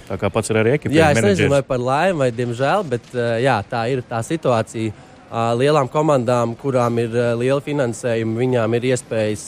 Tā 0.09 0.17
kā 0.17 0.31
pats 0.33 0.49
ir 0.49 0.57
arī 0.57 0.73
ekipējis. 0.77 0.97
Jā, 0.97 1.11
es 1.13 1.21
nezinu, 1.21 1.53
vai 1.53 1.61
par 1.65 1.81
laimi 1.83 2.23
vai 2.23 2.31
diemžēl, 2.33 2.85
bet 2.89 3.11
jā, 3.43 3.59
tā 3.69 3.85
ir 3.93 4.01
tā 4.09 4.23
situācija. 4.25 5.05
Lielām 5.59 5.85
komandām, 5.93 6.55
kurām 6.57 6.97
ir 6.97 7.13
liela 7.37 7.61
finansējuma, 7.61 8.39
viņām 8.39 8.77
ir 8.79 8.87
iespējas 8.89 9.43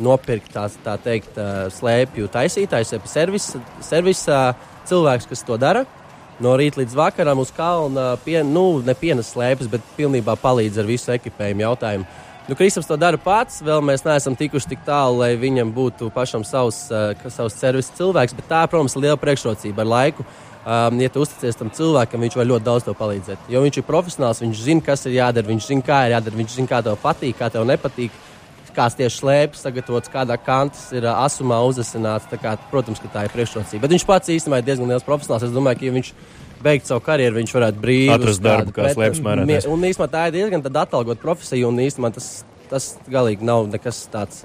nopirkt 0.00 0.48
tās 0.56 0.78
tā 0.82 0.96
teikt, 0.98 1.36
slēpju 1.76 2.30
servisa 2.32 3.60
servis, 3.84 4.24
uh, 4.32 4.72
cilvēks, 4.88 5.28
kas 5.30 5.44
to 5.46 5.58
dara. 5.60 5.84
No 6.42 6.56
rīta 6.58 6.80
līdz 6.80 6.96
vakaram 6.98 7.38
uz 7.38 7.52
kalna 7.54 8.14
pie, 8.24 8.40
nu, 8.42 8.80
ne 8.82 8.94
pienas 8.98 9.30
slēpes, 9.34 9.68
bet 9.70 9.84
pilnībā 9.94 10.34
palīdz 10.42 10.80
ar 10.82 10.88
visu 10.88 11.12
ekipējumu 11.14 11.62
jautājumu. 11.62 12.06
Nu, 12.48 12.56
Kristaps 12.58 12.88
to 12.90 12.96
dara 13.00 13.16
pats, 13.16 13.62
vēl 13.64 13.80
mēs 13.86 14.02
neesam 14.04 14.34
tikuši 14.36 14.74
tik 14.74 14.82
tālu, 14.84 15.22
lai 15.22 15.30
viņam 15.40 15.70
būtu 15.72 16.10
pašam 16.12 16.42
savs, 16.44 16.82
uh, 16.92 17.14
savs 17.32 17.54
servisa 17.56 17.94
cilvēks, 17.96 18.34
bet 18.36 18.50
tā, 18.50 18.64
protams, 18.68 18.98
ir 18.98 19.06
liela 19.06 19.20
priekšrocība 19.20 19.80
ar 19.86 19.88
laiku. 19.92 20.26
Um, 20.64 20.98
ja 21.00 21.10
tu 21.12 21.20
uzticies 21.20 21.56
tam 21.60 21.70
cilvēkam, 21.72 22.22
viņš 22.24 22.36
var 22.40 22.46
ļoti 22.48 22.64
daudz 22.66 22.86
palīdzēt. 22.98 23.48
Jo 23.52 23.60
viņš 23.64 23.78
ir 23.80 23.86
profesionāls, 23.88 24.40
viņš 24.40 24.60
zina, 24.64 24.84
kas 24.84 25.04
ir 25.06 25.18
jādara, 25.18 25.48
viņš 25.48 25.66
zina, 25.70 25.84
kā 25.84 25.98
ir 26.06 26.16
jādara, 26.16 26.40
viņš 26.40 26.54
zina, 26.58 26.70
kā 26.70 26.82
tev 26.84 26.96
patīk, 27.02 27.36
kā 27.38 27.50
tev 27.52 27.66
nepatīk. 27.68 28.16
Kāds 28.74 28.96
tieši 28.98 29.20
slēpjas, 29.20 29.64
sagatavots, 29.66 30.10
kādā 30.12 30.38
kantas 30.40 30.88
ir 30.94 31.06
uh, 31.06 31.20
asumā 31.22 31.60
uzasināts. 31.68 32.26
tā 32.30 32.40
Kā, 32.42 32.56
protams, 32.72 33.02
ka 33.02 33.10
tā 33.12 33.26
ir 33.28 33.34
priekšrocība. 33.34 33.84
Bet 33.86 33.94
viņš 33.94 34.06
pats 34.08 34.32
īstenībā 34.34 34.60
ir 34.60 34.66
diezgan 34.66 34.90
liels 34.90 35.06
profesionāls. 35.06 35.46
Es 35.46 35.54
domāju, 35.54 35.80
ka 35.80 35.88
ja 35.88 35.94
viņš 35.94 36.12
beigtu 36.64 36.90
savu 36.90 37.04
karjeru, 37.04 37.38
viņš 37.38 37.54
varētu 37.54 37.82
brīvi 37.82 38.12
Atrast 38.14 38.44
darbu 38.44 38.74
kā 38.74 38.90
slēpes 38.94 39.22
mērētājs. 39.24 39.68
Un 39.70 39.88
īstenībā 39.88 40.10
tā 40.12 40.28
ir 40.28 40.38
diezgan 40.38 40.64
atalgota 40.70 41.20
profesija, 41.22 41.68
un 41.68 41.82
īstenībā 41.84 42.14
tas, 42.16 42.30
tas 42.70 42.94
galīgi 43.10 43.46
nav 43.46 43.68
nekas 43.72 44.06
tāds 44.12 44.44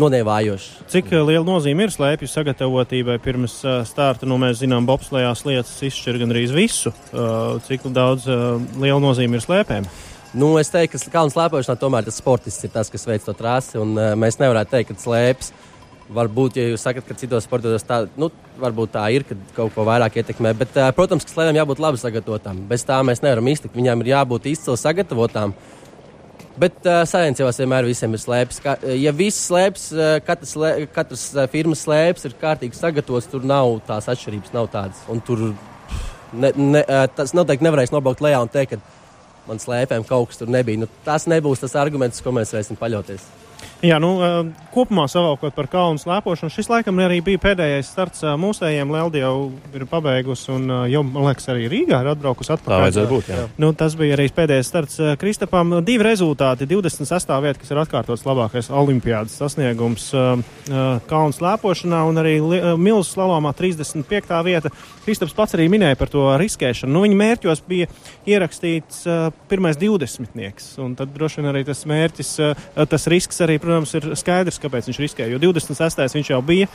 nonēvājošs. 0.00 0.68
Cik 0.92 1.10
uh, 1.12 1.24
liela 1.28 1.44
nozīme 1.46 1.86
ir 1.86 1.92
slēpju 1.92 2.30
sagatavotībai 2.30 3.18
pirms 3.22 3.58
uh, 3.66 3.82
starta? 3.88 4.28
Nu, 4.28 4.38
mēs 4.40 4.62
zinām, 4.62 4.86
bobslējās 4.88 5.44
lietas 5.48 5.74
izšķir 5.90 6.22
gandrīz 6.22 6.54
visu. 6.56 6.94
Uh, 7.12 7.58
cik 7.66 7.84
daudz 7.92 8.28
uh, 8.30 8.56
liela 8.80 9.00
nozīme 9.02 9.36
ir 9.36 9.44
slēpēm? 9.44 9.88
Nu, 10.32 10.54
es 10.56 10.70
teiktu, 10.72 10.96
ka 10.96 11.12
kalnu 11.12 11.32
slēpošanā 11.34 11.76
tomēr 11.76 12.06
tas 12.06 12.16
sportists 12.16 12.64
ir 12.64 12.70
tas, 12.72 12.88
kas 12.88 13.04
veic 13.04 13.24
to 13.26 13.34
trasi. 13.36 13.76
Un, 13.80 13.92
uh, 13.98 14.14
mēs 14.16 14.38
nevaram 14.40 14.64
teikt, 14.68 14.94
ka 14.94 15.02
slēpjas. 15.02 15.52
Varbūt, 16.12 16.56
ja 16.56 16.64
jūs 16.70 16.84
sakat, 16.84 17.04
ka 17.08 17.16
citos 17.16 17.44
sportos 17.44 17.84
tā, 17.88 18.02
nu, 18.20 18.30
varbūt 18.60 18.94
tā 18.94 19.04
ir, 19.12 19.26
ka 19.28 19.36
kaut 19.56 19.74
ko 19.74 19.84
vairāk 19.88 20.16
ietekmē. 20.22 20.54
Bet, 20.56 20.72
uh, 20.80 20.88
protams, 20.96 21.26
ka 21.28 21.34
slēpēm 21.34 21.60
jābūt 21.60 21.82
labi 21.84 22.00
sagatavotām. 22.00 22.62
Bez 22.70 22.84
tā 22.88 23.02
mēs 23.04 23.20
nevaram 23.24 23.50
iztikt. 23.52 23.76
Viņām 23.76 24.04
ir 24.04 24.12
jābūt 24.14 24.48
izcili 24.54 24.80
sagatavotām. 24.80 25.52
Bet 26.64 26.80
uh, 26.88 27.02
sajūta 27.08 27.52
vienmēr 27.58 27.90
visiem 27.90 28.16
ir 28.16 28.24
slēpts. 28.24 28.62
Ka, 28.64 28.78
ja 28.96 29.12
viss 29.16 29.44
slēpts, 29.50 29.86
uh, 29.92 30.14
katrs, 30.24 30.56
slē, 30.56 30.72
katrs 30.96 31.26
uh, 31.36 31.44
firmas 31.52 31.84
slēpts 31.84 32.28
ir 32.28 32.38
kārtīgi 32.40 32.80
sagatavots, 32.80 33.28
tur 33.32 33.44
nav 33.44 33.78
tās 33.88 34.08
atšķirības, 34.12 34.56
nav 34.56 34.72
tādas. 34.72 35.04
Un 35.12 35.20
tur 35.24 35.50
ne, 36.32 36.52
ne, 36.56 36.82
uh, 36.82 37.04
tas 37.12 37.36
noteikti 37.36 37.68
nevarēs 37.68 37.92
nobraukt 37.92 38.24
lejā 38.24 38.40
un 38.44 38.52
teikt, 38.52 38.76
ka 38.76 39.01
man 39.48 39.62
slēpēm 39.62 40.06
kaut 40.08 40.30
kas 40.30 40.42
tur 40.42 40.50
nebija. 40.52 40.82
Nu, 40.82 40.90
tas 41.06 41.28
nebūs 41.30 41.62
tas 41.64 41.76
arguments, 41.78 42.22
ko 42.24 42.34
mēs 42.34 42.54
varēsim 42.54 42.78
paļauties. 42.80 43.24
Jā, 43.82 43.96
nu, 43.98 44.12
kopumā 44.70 45.08
savalkot 45.10 45.56
par 45.56 45.66
kalnu 45.66 45.98
slēpošanu, 45.98 46.52
šis 46.54 46.68
laikam 46.70 47.00
arī 47.02 47.16
bija 47.26 47.40
pēdējais 47.42 47.88
starts 47.90 48.22
mūsējiem. 48.38 48.92
Leldi 48.94 49.18
jau 49.18 49.50
ir 49.74 49.82
pabeigusi 49.90 50.52
un 50.54 50.70
jau, 50.86 51.00
man 51.02 51.26
liekas, 51.26 51.48
arī 51.50 51.66
Rīgā 51.66 51.98
ir 52.04 52.10
atbraukusi 52.12 52.52
atpakaļ. 52.54 52.70
Tā 52.70 52.78
vajadzēja 52.84 53.10
būt, 53.10 53.30
jā. 53.32 53.46
Nu, 53.58 53.72
tas 53.74 53.96
bija 53.98 54.14
arī 54.14 54.28
pēdējais 54.36 54.70
starts 54.70 55.00
Kristapam. 55.18 55.74
Divi 55.82 56.06
rezultāti- 56.06 56.68
26. 56.70 57.40
vieta, 57.42 57.58
kas 57.58 57.72
ir 57.74 57.80
atkārtots 57.82 58.22
labākais 58.22 58.70
olimpiādas 58.70 59.34
sasniegums 59.34 60.06
kalnu 61.10 61.34
slēpošanā 61.34 62.04
un 62.06 62.22
arī 62.22 62.38
milzu 62.78 63.16
slalomā 63.16 63.50
35. 63.50 64.44
vieta. 64.46 64.70
Kristaps 65.04 65.34
pats 65.34 65.58
arī 65.58 65.66
minēja 65.66 65.98
par 65.98 66.06
to 66.06 66.38
riskēšanu. 66.38 66.86
Nu, 66.94 67.02
viņa 67.02 67.18
mērķos 67.18 67.66
bija 67.66 67.90
ierakstīts 68.30 69.02
pirmais 69.50 69.76
20. 69.76 70.78
un 70.78 70.94
tad 70.94 71.10
droši 71.12 71.42
vien 71.42 71.50
arī 71.50 71.66
tas 71.66 71.82
mērķis, 71.84 72.56
tas 72.86 73.10
risks 73.10 73.40
arī, 73.42 73.58
protams, 73.58 73.71
ir 73.98 74.10
skaidrs, 74.18 74.60
kāpēc 74.62 74.90
viņš 74.90 75.00
riskē. 75.02 75.30
Jo 75.32 75.40
26. 75.42 76.04
viņš 76.18 76.34
jau 76.34 76.42
bija. 76.44 76.68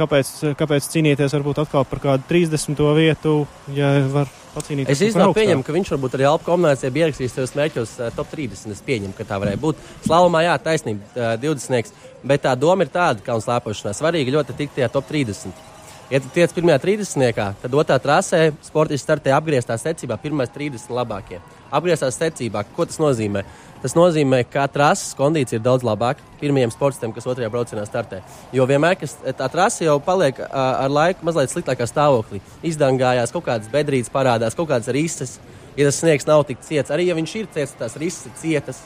Kāpēc, 0.00 0.28
kāpēc 0.56 0.86
cīnīties 0.88 1.34
varbūt 1.34 1.58
atkal 1.60 1.84
par 1.84 2.00
kādu 2.00 2.24
30. 2.30 2.78
vietu, 2.96 3.32
ja 3.76 3.90
var 4.08 4.30
pacīnīties? 4.54 4.94
Es 4.94 5.02
īstenībā 5.10 5.34
pieņemu, 5.36 5.64
ka 5.66 5.74
viņš 5.74 5.90
varbūt 5.92 6.14
arī 6.16 6.28
Alpu 6.30 6.46
kombinācijā 6.46 6.92
bija 6.94 7.08
ierakstījis 7.08 7.34
savus 7.36 7.52
mērķus 7.58 7.96
uh, 7.98 8.12
top 8.16 8.30
30. 8.32 8.72
Es 8.72 8.80
pieņemu, 8.86 9.12
ka 9.18 9.26
tā 9.28 9.40
varēja 9.42 9.60
būt. 9.60 9.82
Slavumā, 10.06 10.44
jā, 10.46 10.54
taisnība, 10.62 11.04
uh, 11.18 11.34
20. 11.42 11.92
Bet 12.24 12.46
tā 12.46 12.54
doma 12.56 12.86
ir 12.86 12.94
tāda, 12.94 13.20
ka 13.26 13.36
un 13.36 13.44
slēpošanā 13.44 13.92
svarīgi 13.96 14.32
ļoti 14.32 14.56
tikt 14.56 14.78
tajā 14.78 14.88
top 14.94 15.10
30. 15.10 15.69
Ja 16.10 16.18
tu 16.18 16.26
tiec 16.34 16.50
pirmajā 16.50 16.80
30. 16.82 17.36
tad 17.62 17.74
otrā 17.78 17.94
trasē 18.02 18.48
sportists 18.66 19.04
startē 19.06 19.30
apgrieztā 19.30 19.76
secībā, 19.78 20.16
pirmais 20.18 20.50
30 20.50 20.90
labākie. 20.90 21.36
Apgrieztā 21.70 22.08
secībā, 22.10 22.64
ko 22.74 22.82
tas 22.88 22.98
nozīmē? 22.98 23.44
Tas 23.78 23.94
nozīmē, 23.94 24.40
ka 24.50 24.64
trases 24.66 25.14
kondīcija 25.14 25.60
ir 25.60 25.62
daudz 25.62 25.86
labāka 25.86 26.24
pirmajiem 26.40 26.72
sportistiem, 26.74 27.12
kas 27.14 27.28
otrajā 27.30 27.52
braucienā 27.54 27.84
startē. 27.86 28.24
Jo 28.50 28.66
vienmēr, 28.66 28.98
tā 29.38 29.48
trase 29.54 29.86
jau 29.86 30.00
paliek 30.02 30.40
ar 30.50 30.90
laiku 30.90 31.28
mazliet 31.28 31.54
sliktākā 31.54 31.86
stāvoklī, 31.86 32.42
izdangājās, 32.66 33.30
kaut 33.30 33.46
kādas 33.46 33.70
bedrītes 33.70 34.10
parādās, 34.10 34.58
kaut 34.58 34.72
kādas 34.72 34.90
rises. 34.90 35.36
Ja 35.78 35.86
tas 35.86 36.02
sniegs 36.02 36.26
nav 36.26 36.42
tik 36.48 36.58
ciets, 36.66 36.90
arī 36.90 37.06
ja 37.06 37.14
viņš 37.14 37.36
ir 37.38 37.46
ciets, 37.54 37.78
tās 37.78 37.94
rises 38.02 38.26
ir 38.26 38.34
cietas. 38.42 38.82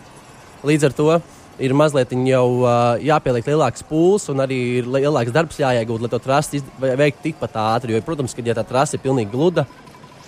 Līdz 0.61 0.91
ar 0.91 0.99
to 1.01 1.09
ir 1.63 1.75
mazliet 1.77 2.13
jau 2.27 2.47
uh, 2.65 2.97
jāpieliek 3.03 3.47
lielāks 3.47 3.85
pūles 3.87 4.27
un 4.33 4.43
arī 4.43 4.59
ir 4.81 4.91
lielāks 4.91 5.35
darbs 5.35 5.61
jāiegūt, 5.61 6.03
lai 6.03 6.11
to 6.11 6.21
trasi 6.23 6.63
veiktu 6.81 7.29
tikpat 7.29 7.59
ātri. 7.63 7.95
Jo, 7.95 8.03
protams, 8.07 8.35
ka 8.35 8.43
ja 8.45 8.57
tā 8.59 8.65
trase 8.67 8.97
ir 8.97 9.05
pilnīgi 9.05 9.31
gluda, 9.31 9.67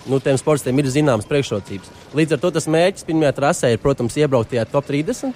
nu, 0.07 0.21
tiem 0.23 0.39
sportistiem 0.39 0.79
ir 0.79 0.91
zināmas 0.93 1.27
priekšrocības. 1.29 1.91
Līdz 2.17 2.37
ar 2.37 2.43
to 2.43 2.53
tas 2.55 2.71
mērķis 2.71 3.07
pirmajā 3.09 3.35
trasē 3.41 3.73
ir, 3.75 3.83
protams, 3.83 4.17
iebraukt 4.21 4.53
tajā 4.55 4.67
top 4.71 4.87
30. 4.89 5.35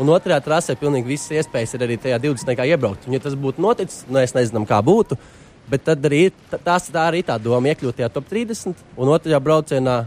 Un 0.00 0.08
otrajā 0.12 0.38
trasē 0.44 0.76
pilnīgi 0.80 1.12
visas 1.12 1.32
iespējas 1.40 1.74
ir 1.76 1.84
arī 1.84 1.98
tajā 2.00 2.20
20. 2.22 2.64
iebraukt. 2.72 3.04
Un, 3.08 3.16
ja 3.16 3.20
tas 3.20 3.36
būtu 3.36 3.60
noticis, 3.60 4.04
nu, 4.08 4.20
es 4.20 4.36
nezinu, 4.36 4.64
kā 4.68 4.80
būtu. 4.84 5.18
Bet 5.70 5.84
tad 5.86 6.04
arī 6.08 6.30
tās, 6.50 6.88
tā 6.90 7.04
arī 7.10 7.20
tā 7.26 7.36
doma 7.42 7.72
iekļūt 7.72 8.00
tajā 8.00 8.08
top 8.12 8.28
30. 8.30 8.80
Un 8.96 9.12
otrajā 9.12 9.40
braucienā 9.44 10.00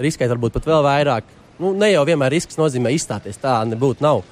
riskēt 0.00 0.32
varbūt 0.34 0.58
pat 0.58 0.68
vēl 0.68 0.84
vairāk. 0.84 1.32
Nu, 1.60 1.72
ne 1.78 1.92
jau 1.92 2.04
vienmēr 2.06 2.34
risks 2.34 2.58
nozīmē 2.58 2.92
izstāties. 2.94 3.38
Tā 3.40 3.60
nebūtu. 3.70 4.04
Nav 4.04 4.24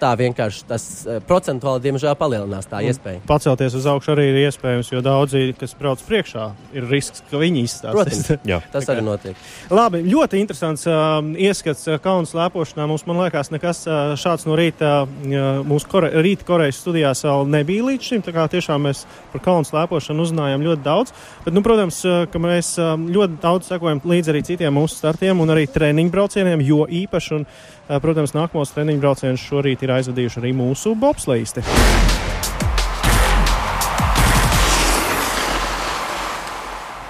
tā 0.00 0.10
vienkārši 0.18 0.64
tas 0.68 0.84
uh, 1.04 1.18
procentuāli, 1.26 1.82
diemžēl, 1.86 2.14
palielinās 2.18 2.68
tā 2.70 2.82
iespēja. 2.86 3.22
Pacelties 3.28 3.76
uz 3.78 3.86
augšu 3.90 4.14
arī 4.14 4.26
ir 4.30 4.38
iespējams, 4.46 4.90
jo 4.92 5.02
daudzi, 5.04 5.50
kas 5.60 5.74
brauc 5.78 6.02
priekšā, 6.06 6.46
ir 6.76 6.86
risks, 6.90 7.22
ka 7.30 7.40
viņi 7.40 7.64
izstāsies. 7.68 8.22
Protams, 8.26 8.68
tas 8.74 8.90
arī 8.92 9.04
notiek. 9.06 9.40
Labi, 9.72 10.02
ļoti 10.06 10.40
interesants 10.40 10.86
uh, 10.88 11.18
ieskats 11.40 11.86
uh, 11.88 11.98
kaunu 12.02 12.28
slēpošanā. 12.30 12.86
Mums, 12.90 13.06
man 13.08 13.20
liekas, 13.24 13.52
nekas 13.54 13.82
uh, 13.88 14.14
šāds 14.20 14.46
no 14.48 14.58
rīta 14.58 14.92
uh, 15.04 15.64
mūsu 15.66 15.90
kore, 15.90 16.12
rīta 16.24 16.48
Korejas 16.48 16.80
studijās 16.82 17.24
vēl 17.26 17.48
nebija 17.50 17.88
līdz 17.90 18.12
šim. 18.12 18.24
Tā 18.26 18.34
kā 18.36 18.46
tiešām 18.52 18.88
mēs 18.88 19.04
par 19.34 19.44
kaunu 19.44 19.68
slēpošanu 19.68 20.26
uzzinājām 20.26 20.64
ļoti 20.68 20.84
daudz. 20.86 21.14
Bet, 21.44 21.54
nu, 21.56 21.64
protams, 21.66 22.00
uh, 22.08 22.22
ka 22.30 22.42
mēs 22.42 22.72
uh, 22.80 22.94
ļoti 23.00 23.40
daudz 23.42 23.72
sekojam 23.72 24.02
līdzi 24.04 24.34
arī 24.34 24.44
citiem 24.46 24.74
mūsu 24.80 25.00
startiem 25.00 25.42
un 25.42 25.54
arī 25.54 25.66
treniņu 25.70 26.14
braucieniem, 26.14 26.64
jo 26.64 26.86
īpaši. 27.02 27.36
Un, 27.40 27.46
Protams, 27.90 28.30
nākamos 28.36 28.70
treniņu 28.70 29.00
braucienus 29.02 29.42
šorīt 29.42 29.80
ir 29.82 29.90
aizvadījuši 29.96 30.38
arī 30.38 30.52
mūsu 30.54 30.92
bobslīsti. 30.94 31.64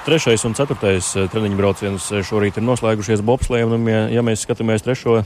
Trešais 0.06 0.46
un 0.48 0.56
ceturtais 0.56 1.10
treniņu 1.34 1.58
brauciens 1.60 2.08
šorīt 2.24 2.56
ir 2.56 2.64
noslēgušies 2.64 3.20
bobslēm. 3.28 3.76
Ja, 3.92 4.00
ja 4.08 4.24
mēs 4.24 4.46
skatāmies 4.46 4.86
trešo 4.86 5.20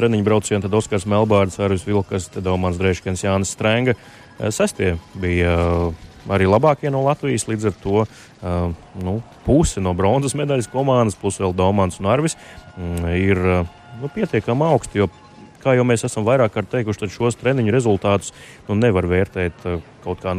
treniņu 0.00 0.24
braucienu, 0.24 0.64
tad 0.64 0.80
Oskars 0.80 1.04
Melbārds, 1.04 1.60
Arvis 1.60 1.84
Vilkas, 1.84 2.32
Daumans 2.40 2.80
Drēškins, 2.80 3.28
Jānis 3.28 3.52
Strēnga. 3.52 3.98
Sestie 4.48 4.94
bija 5.12 5.58
arī 6.32 6.48
labākie 6.48 6.88
no 6.88 7.04
Latvijas. 7.04 7.44
Līdz 7.52 7.68
ar 7.68 7.80
to 7.84 8.08
nu, 9.04 9.20
puse 9.44 9.84
no 9.84 9.92
bronzas 9.92 10.32
medaļas 10.40 10.72
komandas, 10.72 11.20
plus 11.20 11.36
vēl 11.44 11.52
Daumans 11.52 12.00
un 12.00 12.08
Arvis, 12.16 12.40
ir 13.12 13.44
nu, 14.02 14.10
pietiekami 14.12 14.68
augsti. 14.68 15.02
Jo, 15.02 15.10
kā 15.62 15.76
jau 15.76 15.86
mēs 15.88 16.06
esam 16.06 16.26
vairāk 16.26 16.54
kārt 16.54 16.70
teikuši, 16.74 17.04
tad 17.04 17.14
šos 17.14 17.40
treniņu 17.40 17.74
rezultātus 17.74 18.32
nu, 18.68 18.78
nevar 18.78 19.08
vērtēt 19.10 19.66
uh, 19.66 19.82
kaut 20.04 20.22
kā 20.22 20.36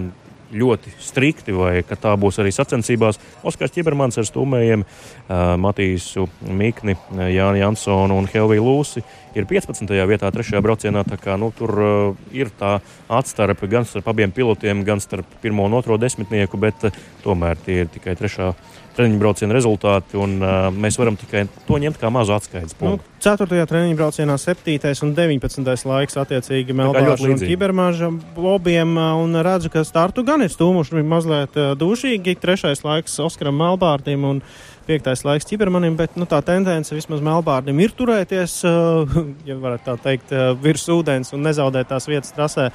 ļoti 0.48 0.94
strikti, 1.04 1.52
vai 1.52 1.82
ka 1.84 1.98
tā 2.00 2.14
būs 2.20 2.40
arī 2.40 2.54
sacensībās. 2.56 3.20
Oskars 3.48 3.74
Čibermans 3.76 4.18
ar 4.20 4.28
stūmējiem, 4.28 4.84
uh, 4.84 5.56
Matīsu 5.60 6.28
Mikni, 6.48 6.96
uh, 6.96 7.26
Jānu 7.28 7.62
Jansonu 7.62 8.18
un 8.22 8.30
Helviju 8.32 8.64
Lūsi 8.64 9.04
ir 9.38 9.48
15. 9.50 9.92
vietā, 10.10 10.32
3. 10.34 10.62
braucienā. 10.64 11.04
Kā, 11.22 11.36
nu, 11.40 11.52
tur 11.56 11.76
uh, 11.76 12.26
ir 12.36 12.52
tā 12.60 12.78
atstarpe 13.12 13.68
gan 13.72 13.88
starp 13.88 14.08
abiem 14.14 14.32
pilotiem, 14.32 14.86
gan 14.88 15.04
starp 15.04 15.28
pirmo 15.44 15.68
un 15.68 15.78
otro 15.78 16.00
desmitnieku, 16.00 16.60
bet 16.62 16.88
uh, 16.88 17.06
tomēr 17.26 17.60
tie 17.66 17.84
ir 17.84 17.92
tikai 17.92 18.16
trešā 18.20 18.54
treniņu 18.98 19.22
brauciena 19.22 19.56
rezultāti, 19.56 20.18
un 20.20 20.38
uh, 20.42 20.68
mēs 20.74 20.98
varam 21.00 21.18
tikai 21.20 21.46
to 21.68 21.80
ņemt 21.82 22.00
kā 22.02 22.12
mazu 22.14 22.36
atskaites 22.36 22.76
nu, 22.76 22.80
punktu. 22.80 23.06
Nu, 23.06 23.16
4. 23.24 23.66
treniņu 23.70 23.98
braucienā 23.98 24.38
7. 24.42 24.78
un 25.06 25.14
19. 25.18 25.86
laiks 25.90 26.18
attiecīgi 26.22 26.76
Melbāžu 26.78 27.32
un 27.32 27.42
Kibermāža 27.42 28.12
lobiem, 28.38 28.98
un 28.98 29.42
redzu, 29.46 29.72
ka 29.74 29.86
startu 29.88 30.26
gan 30.28 30.46
ir 30.46 30.54
stūmuši 30.54 31.06
mazliet 31.06 31.58
dušīgi. 31.82 32.38
Trešais 32.42 32.84
laiks 32.86 33.18
Oskaram 33.26 33.58
Melbārdim 33.58 34.26
un 34.28 34.44
piektais 34.88 35.26
laiks 35.28 35.48
Čibermanim, 35.50 35.98
bet 36.00 36.16
nu, 36.20 36.28
tā 36.30 36.40
tendence 36.46 36.96
vismaz 36.96 37.24
Melbārdim 37.26 37.80
ir 37.84 37.94
turēties, 37.98 38.62
uh, 38.68 39.18
ja 39.50 39.58
varētu 39.60 39.90
tā 39.90 39.98
teikt, 40.06 40.32
uh, 40.34 40.54
virs 40.64 40.88
ūdens 40.94 41.34
un 41.36 41.44
nezaudēt 41.48 41.92
tās 41.92 42.08
vietas 42.10 42.34
trasē. 42.36 42.72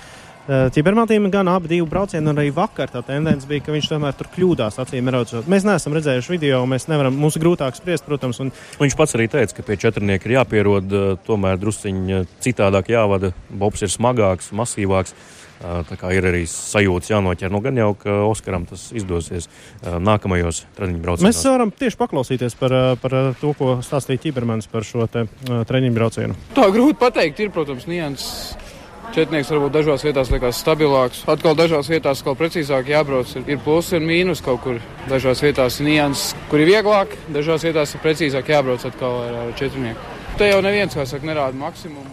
Čibermatīm 0.48 1.28
gan 1.30 1.46
abi 1.52 1.70
divi 1.70 1.86
braucieni, 1.86 2.26
un 2.26 2.40
arī 2.40 2.50
vakar 2.54 2.90
tā 2.90 3.04
tendence 3.06 3.46
bija, 3.46 3.62
ka 3.62 3.74
viņš 3.74 3.88
tomēr 3.92 4.16
tur 4.18 4.26
kļūdās, 4.34 4.80
redzot. 4.82 5.46
Mēs 5.46 5.66
neesam 5.68 5.94
redzējuši 5.94 6.32
video, 6.32 6.64
mēs 6.66 6.88
nevaram, 6.90 7.14
mums 7.14 7.38
ir 7.38 7.44
grūtāk 7.44 7.78
spriest, 7.78 8.02
protams. 8.08 8.40
Un... 8.42 8.50
Viņš 8.80 8.96
pats 8.98 9.14
arī 9.14 9.28
teica, 9.30 9.54
ka 9.54 9.66
pie 9.68 9.76
četrnieka 9.84 10.26
ir 10.26 10.34
jāpierod, 10.40 10.96
tomēr 11.28 11.60
drusciņi 11.62 12.24
citādāk 12.42 12.90
jāvada. 12.90 13.30
Bobs 13.54 13.86
ir 13.86 13.92
smagāks, 13.94 14.50
masīvāks. 14.56 15.14
Tā 15.62 15.94
kā 15.94 16.10
ir 16.10 16.26
arī 16.26 16.42
sajūta 16.50 17.12
jānoķer. 17.12 17.52
Nu, 17.54 17.60
gan 17.62 17.76
jau, 17.78 17.92
ka 17.94 18.16
Oskaram 18.26 18.64
tas 18.66 18.88
izdosies 18.98 19.46
nākamajos 19.86 20.64
treniņu 20.74 21.04
braucienos. 21.04 21.28
Mēs 21.28 21.46
varam 21.46 21.70
tieši 21.70 22.00
paklausīties 22.00 22.58
par, 22.58 22.74
par 22.98 23.14
to, 23.38 23.52
ko 23.54 23.76
stāstīja 23.86 24.24
Čibermans 24.26 24.66
par 24.72 24.82
šo 24.82 25.06
treniņu 25.06 25.94
braucienu. 25.94 26.38
Tā 26.58 26.66
grūti 26.74 26.98
pateikt, 26.98 27.46
ir, 27.46 27.54
protams, 27.54 27.86
nianses 27.86 28.71
Četnieks 29.12 29.50
varbūt 29.52 29.74
dažās 29.74 30.02
vietās 30.06 30.30
liekas 30.32 30.56
stabilāks. 30.62 31.18
Atkal 31.28 31.52
dažās 31.52 31.90
vietās 31.92 32.22
kaut 32.24 32.38
precīzāk 32.40 32.86
jābrauc. 32.88 33.28
Ir 33.44 33.58
plusi 33.60 33.98
un 33.98 34.06
mīnus 34.08 34.40
kaut 34.40 34.62
kur. 34.64 34.78
Dažās 35.10 35.42
vietās 35.44 35.76
ir 35.82 35.90
nianses, 35.90 36.30
kur 36.48 36.62
ir 36.62 36.70
vieglāk, 36.70 37.12
dažās 37.34 37.66
vietās 37.66 37.92
ir 37.92 38.00
precīzāk 38.00 38.48
jābrauc 38.54 38.86
atkal 38.88 39.18
ar, 39.26 39.34
ar 39.42 39.52
četrnieku. 39.60 40.00
Te 40.40 40.48
jau 40.48 40.62
neviens, 40.64 40.96
kā 40.96 41.04
saka, 41.04 41.28
nerāda 41.28 41.60
maksimumu. 41.60 42.08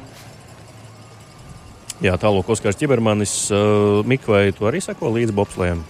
Jā, 2.03 2.18
tālāk 2.20 2.51
Oskars 2.51 2.75
Čibermanis, 2.79 3.38
uh, 3.48 4.03
Mika, 4.03 4.34
vai 4.36 4.44
tu 4.56 4.68
arī 4.68 4.84
seko 4.84 5.13
līdzi 5.15 5.36
bobslējiem? 5.39 5.86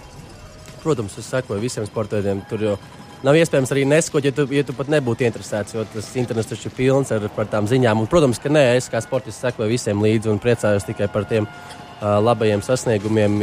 Protams, 0.84 1.18
es 1.18 1.26
sekoju 1.26 1.58
visiem 1.62 1.90
sporta 1.90 2.20
veidiem. 2.20 2.44
Tur 2.46 2.68
jau 2.68 2.78
nav 3.26 3.36
iespējams 3.36 3.72
arī 3.74 3.84
neskot, 3.88 4.24
ja 4.24 4.32
tu, 4.34 4.46
ja 4.54 4.64
tu 4.66 4.74
pat 4.76 4.90
nebūtu 4.92 5.26
interesēts, 5.28 5.74
jo 5.76 5.84
tas 5.92 6.08
internets 6.20 6.50
taču 6.50 6.70
ir 6.70 6.76
pilns 6.76 7.12
ar 7.14 7.26
tām 7.50 7.68
ziņām. 7.70 8.02
Un, 8.02 8.08
protams, 8.10 8.40
ka 8.42 8.52
nē, 8.52 8.64
es 8.78 8.88
kā 8.92 9.02
sportists 9.04 9.42
sekoju 9.44 9.70
visiem 9.70 10.00
līdzi 10.02 10.32
un 10.32 10.40
priecājos 10.42 10.88
tikai 10.88 11.10
par 11.12 11.28
tiem 11.30 11.48
uh, 11.48 11.80
labajiem 12.00 12.62
sasniegumiem, 12.64 13.36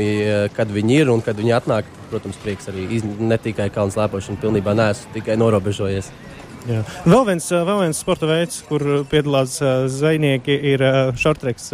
kad 0.57 0.71
viņi 0.73 1.01
ir 1.03 1.11
un 1.13 1.21
kad 1.25 1.37
viņi 1.37 1.53
atnāk. 1.59 1.89
Protams, 2.11 2.39
prieks 2.41 2.69
arī 2.71 2.87
iz, 2.97 3.03
ne 3.03 3.37
tikai 3.41 3.69
kalnu 3.73 3.93
slēpošana, 3.93 4.39
pilnībā 4.41 4.73
neesmu 4.77 5.13
tikai 5.17 5.37
norobežojies. 5.39 6.09
Jā. 6.67 6.81
Vēl 7.05 7.25
viens, 7.29 7.45
vēl 7.51 7.81
viens 7.85 7.99
sporta 8.01 8.27
veids, 8.27 8.61
kur 8.67 8.83
piedalās 9.11 9.59
zvejnieki, 9.93 10.55
ir 10.73 10.83
šortreks. 11.19 11.71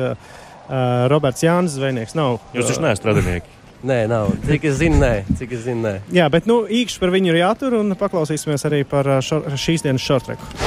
Roberts 1.12 1.43
Jānis 1.43 1.75
Zvejnieks 1.75 2.15
nav. 2.15 2.39
Jūs 2.55 2.69
taču 2.69 2.86
neesat 2.86 3.10
radinieki. 3.10 3.62
Nē, 3.83 4.05
nav. 4.07 4.29
Cik 4.47 4.69
es 4.69 4.77
zinu, 4.79 5.01
nē. 5.01 5.11
Cik 5.39 5.57
es 5.57 5.65
zinu, 5.65 5.83
nē. 5.83 5.95
Jā, 6.15 6.29
bet 6.31 6.47
nu, 6.47 6.61
īkšķi 6.71 7.03
par 7.03 7.11
viņu 7.11 7.33
ir 7.33 7.41
jātur 7.41 7.75
un 7.81 7.97
paklausīsimies 7.99 8.63
arī 8.69 8.85
par 8.87 9.17
šor, 9.19 9.51
šīs 9.59 9.83
dienas 9.83 10.07
šortreku. 10.07 10.62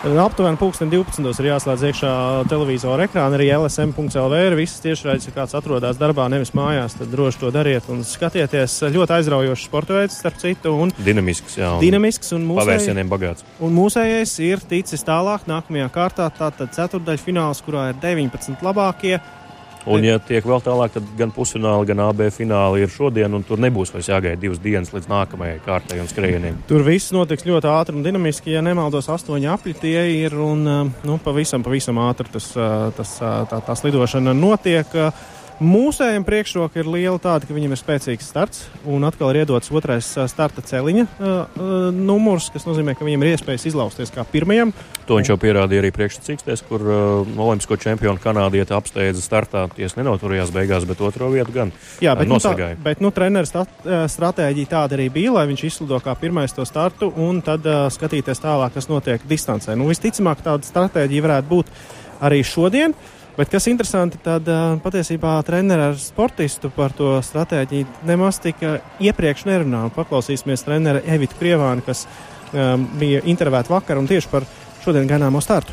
Aptuveni 0.00 0.56
2012. 0.56 1.42
ir 1.42 1.46
jāslēdz 1.50 1.82
iekšā 1.90 2.10
televizora 2.48 3.04
ekrāna, 3.04 3.36
arī 3.36 3.50
LSM.CLV 3.52 4.38
ir 4.46 4.54
visas 4.56 4.80
tiešraides, 4.80 5.26
ja 5.28 5.34
kāds 5.34 5.52
atrodas 5.58 5.98
darbā, 6.00 6.24
nevis 6.32 6.54
mājās, 6.56 6.94
tad 6.96 7.10
droši 7.12 7.42
to 7.42 7.50
dariet 7.52 7.90
un 7.92 8.00
skatieties. 8.08 8.78
Ļoti 8.94 9.14
aizraujošs 9.18 9.66
sporta 9.68 9.98
veids, 9.98 10.16
starp 10.22 10.38
citu, 10.40 10.72
un 10.72 10.94
dinamisks, 10.96 11.58
jā, 11.60 11.74
un 11.76 11.84
dinamisks 11.84 12.32
un 12.32 12.46
pavērsieniem 12.56 13.12
bagāts. 13.12 13.44
Un 13.60 13.76
mūsējais 13.76 14.32
ir 14.46 14.64
ticis 14.70 15.04
tālāk 15.04 15.44
nākamajā 15.50 15.90
kārtā, 15.92 16.30
tātad 16.32 16.72
ceturdaļfināls, 16.78 17.60
kurā 17.68 17.90
ir 17.92 18.00
19 18.00 18.64
labākie. 18.64 19.18
Un, 19.88 20.04
ja 20.04 20.18
tiek 20.20 20.44
vēl 20.44 20.60
tālāk, 20.64 20.92
tad 20.92 21.06
gan 21.16 21.32
pusfināli, 21.32 21.88
gan 21.88 22.02
AB 22.04 22.26
fināli 22.34 22.84
ir 22.84 22.92
šodien, 22.92 23.32
un 23.36 23.44
tur 23.46 23.60
nebūs 23.62 23.92
vairs 23.94 24.10
jāgaida 24.10 24.40
divas 24.40 24.60
dienas 24.60 24.92
līdz 24.92 25.08
nākamajai 25.08 25.62
kārtai 25.64 26.00
un 26.02 26.10
skrējieniem. 26.10 26.60
Tur 26.68 26.84
viss 26.84 27.14
notiks 27.16 27.46
ļoti 27.48 27.70
ātri 27.72 27.96
un 27.96 28.04
dinamiski. 28.04 28.52
Ja 28.52 28.64
nemaldos, 28.64 29.08
astoņi 29.12 29.48
apli 29.50 29.74
tie 29.80 30.04
ir, 30.18 30.36
un 30.36 30.66
nu, 30.66 31.18
pavisam, 31.24 31.64
pavisam 31.64 32.00
ātri 32.04 32.28
tas, 32.32 32.52
tas, 32.96 33.16
tā, 33.20 33.60
tā 33.66 33.78
slidošana 33.80 34.36
notiek. 34.36 34.98
Mūsējiem 35.60 36.24
priekšroka 36.24 36.80
ir 36.80 36.86
liela 36.88 37.18
tāda, 37.20 37.44
ka 37.44 37.52
viņam 37.52 37.74
ir 37.74 37.78
spēcīgs 37.78 38.30
starts, 38.30 38.62
un 38.88 39.02
atkal 39.04 39.28
ir 39.34 39.42
iedots 39.42 39.68
otrais 39.76 40.06
starta 40.32 40.62
celiņa 40.64 41.02
uh, 41.04 41.58
numurs, 41.92 42.46
kas 42.54 42.64
nozīmē, 42.64 42.94
ka 42.96 43.04
viņam 43.04 43.26
ir 43.26 43.34
iespējas 43.34 43.66
izlausties 43.68 44.14
kā 44.14 44.24
pirmajam. 44.24 44.72
To 45.04 45.18
viņš 45.18 45.32
jau 45.34 45.36
pierādīja 45.42 45.82
arī 45.84 45.90
priekšsacīksties, 45.98 46.64
kur 46.64 46.86
uh, 46.86 47.28
olimpisko 47.36 47.76
čempionu 47.76 48.16
kanādieti 48.24 48.72
apsteidza 48.72 49.20
startā. 49.20 49.66
Tiesa 49.76 50.00
nenoturējās 50.00 50.54
beigās, 50.56 50.88
bet 50.88 51.04
otro 51.04 51.28
vietu 51.36 51.52
gan. 51.58 51.74
Jā, 52.00 52.16
bet, 52.16 52.32
nu, 52.32 52.40
tā, 52.40 52.72
bet 52.80 53.04
nu, 53.04 53.12
treneris 53.12 53.52
stratēģija 54.16 54.72
tāda 54.72 54.96
arī 54.96 55.10
bija, 55.12 55.36
lai 55.36 55.44
viņš 55.52 55.68
izslido 55.68 56.00
kā 56.00 56.16
pirmais 56.16 56.56
to 56.56 56.64
startu 56.64 57.12
un 57.20 57.44
tad 57.44 57.68
uh, 57.68 57.84
skatīties 57.92 58.40
tālāk, 58.40 58.78
kas 58.80 58.88
notiek 58.88 59.28
distancē. 59.28 59.76
Nu, 59.76 59.92
visticamāk, 59.92 60.40
tāda 60.40 60.64
stratēģija 60.72 61.28
varētu 61.28 61.52
būt 61.52 61.78
arī 62.24 62.40
šodien. 62.48 62.96
Uh, 62.96 63.16
Bet 63.40 63.48
kas 63.48 63.70
interesanti, 63.70 64.18
tad 64.20 64.44
patiesībā 64.84 65.38
treneris 65.48 65.86
ar 65.86 65.94
sportistu 65.96 66.68
par 66.74 66.92
to 66.92 67.14
stratēģiju 67.24 68.04
nemaz 68.04 68.36
tik 68.44 68.60
iepriekš 69.00 69.46
nerunā. 69.48 69.86
Paklausīsimies 69.96 70.66
treneru 70.66 71.00
Evitu 71.08 71.38
Krievānu, 71.40 71.80
kas 71.86 72.02
um, 72.52 72.84
bija 73.00 73.22
intervēta 73.24 73.72
vakar 73.72 73.96
un 73.96 74.10
tieši 74.10 74.28
par 74.28 74.44
šodien 74.84 75.08
gaidāmo 75.08 75.40
startu. 75.40 75.72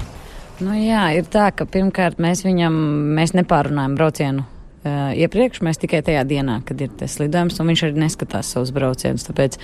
Nu, 0.63 0.77
jā, 0.79 1.09
ir 1.19 1.27
tā, 1.27 1.49
ka 1.51 1.67
pirmkārt 1.67 2.23
mēs 2.23 2.45
viņam 2.47 2.77
mēs 3.19 3.35
nepārunājam 3.35 3.99
braucienu 3.99 4.47
iepriekš, 5.19 5.59
mēs 5.67 5.81
tikai 5.81 5.99
tajā 6.07 6.23
dienā, 6.29 6.61
kad 6.63 6.79
ir 6.79 6.95
tas 6.95 7.17
lidojums, 7.19 7.59
un 7.59 7.71
viņš 7.73 7.83
arī 7.83 7.99
neskatās 8.05 8.53
savus 8.53 8.71
braucienus. 8.71 9.27
Tāpēc 9.27 9.57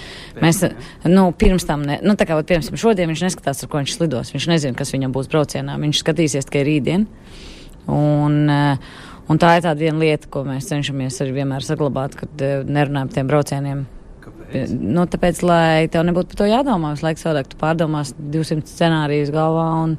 mēs, 0.44 0.60
nu, 1.08 1.30
pirms 1.40 1.64
tam, 1.70 1.88
ne, 1.88 2.02
nu, 2.04 2.18
tā 2.20 2.28
kā, 2.28 2.36
piemēram, 2.36 2.80
šodien 2.84 3.12
viņš 3.14 3.26
neskatās, 3.30 3.64
ar 3.64 3.72
ko 3.72 3.80
viņš 3.80 3.96
lidos. 4.04 4.34
Viņš 4.36 4.52
nezina, 4.52 4.76
kas 4.76 4.92
viņam 4.92 5.16
būs 5.16 5.32
braucienā. 5.32 5.80
Viņš 5.80 6.04
skatīsies 6.04 6.50
tikai 6.50 6.66
rītdien. 6.68 7.08
Un, 7.92 8.38
eh, 8.50 8.78
un 9.30 9.40
tā 9.42 9.58
ir 9.58 9.66
tāda 9.66 9.80
viena 9.80 10.00
lieta, 10.00 10.30
ko 10.32 10.44
mēs 10.48 10.70
cenšamies 10.72 11.20
arī 11.24 11.40
vienmēr 11.40 11.66
saglabāt, 11.66 12.16
kad 12.20 12.44
eh, 12.46 12.64
nerunājam 12.64 13.10
par 13.10 13.18
tiem 13.18 13.32
braucieniem. 13.32 13.84
Kāpēc? 14.24 14.76
Nu, 14.80 15.06
tāpēc, 15.12 15.42
lai 15.44 15.90
tev 15.92 16.06
nebūtu 16.08 16.34
par 16.34 16.42
to 16.44 16.48
jādomā, 16.48 16.94
visu 16.96 17.08
laiku 17.08 17.24
savādāk 17.24 17.52
tu 17.52 17.60
pārdomās 17.60 18.14
200 18.18 18.72
scenārijus 18.72 19.34
galvā. 19.36 19.68
Un, 19.84 19.98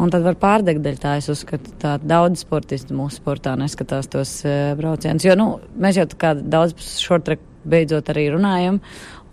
un 0.00 0.12
tad 0.14 0.26
var 0.26 0.38
pārdegt 0.40 0.84
dēļ 0.84 1.00
tā. 1.02 1.16
Es 1.18 1.30
uzskatu, 1.32 1.74
ka 1.82 1.96
daudz 1.98 2.44
sportistu 2.46 2.94
mūsu 2.98 3.18
sportā 3.18 3.56
neskatās 3.58 4.10
tos 4.12 4.36
uh, 4.46 4.72
braucienus. 4.78 5.26
Jo 5.26 5.34
nu, 5.38 5.48
mēs 5.74 5.98
jau 5.98 6.06
daudz 6.40 6.76
par 6.78 6.86
short-track 6.86 7.42
beidzot 7.64 8.12
arī 8.14 8.30
runājam. 8.36 8.78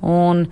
Un 0.02 0.48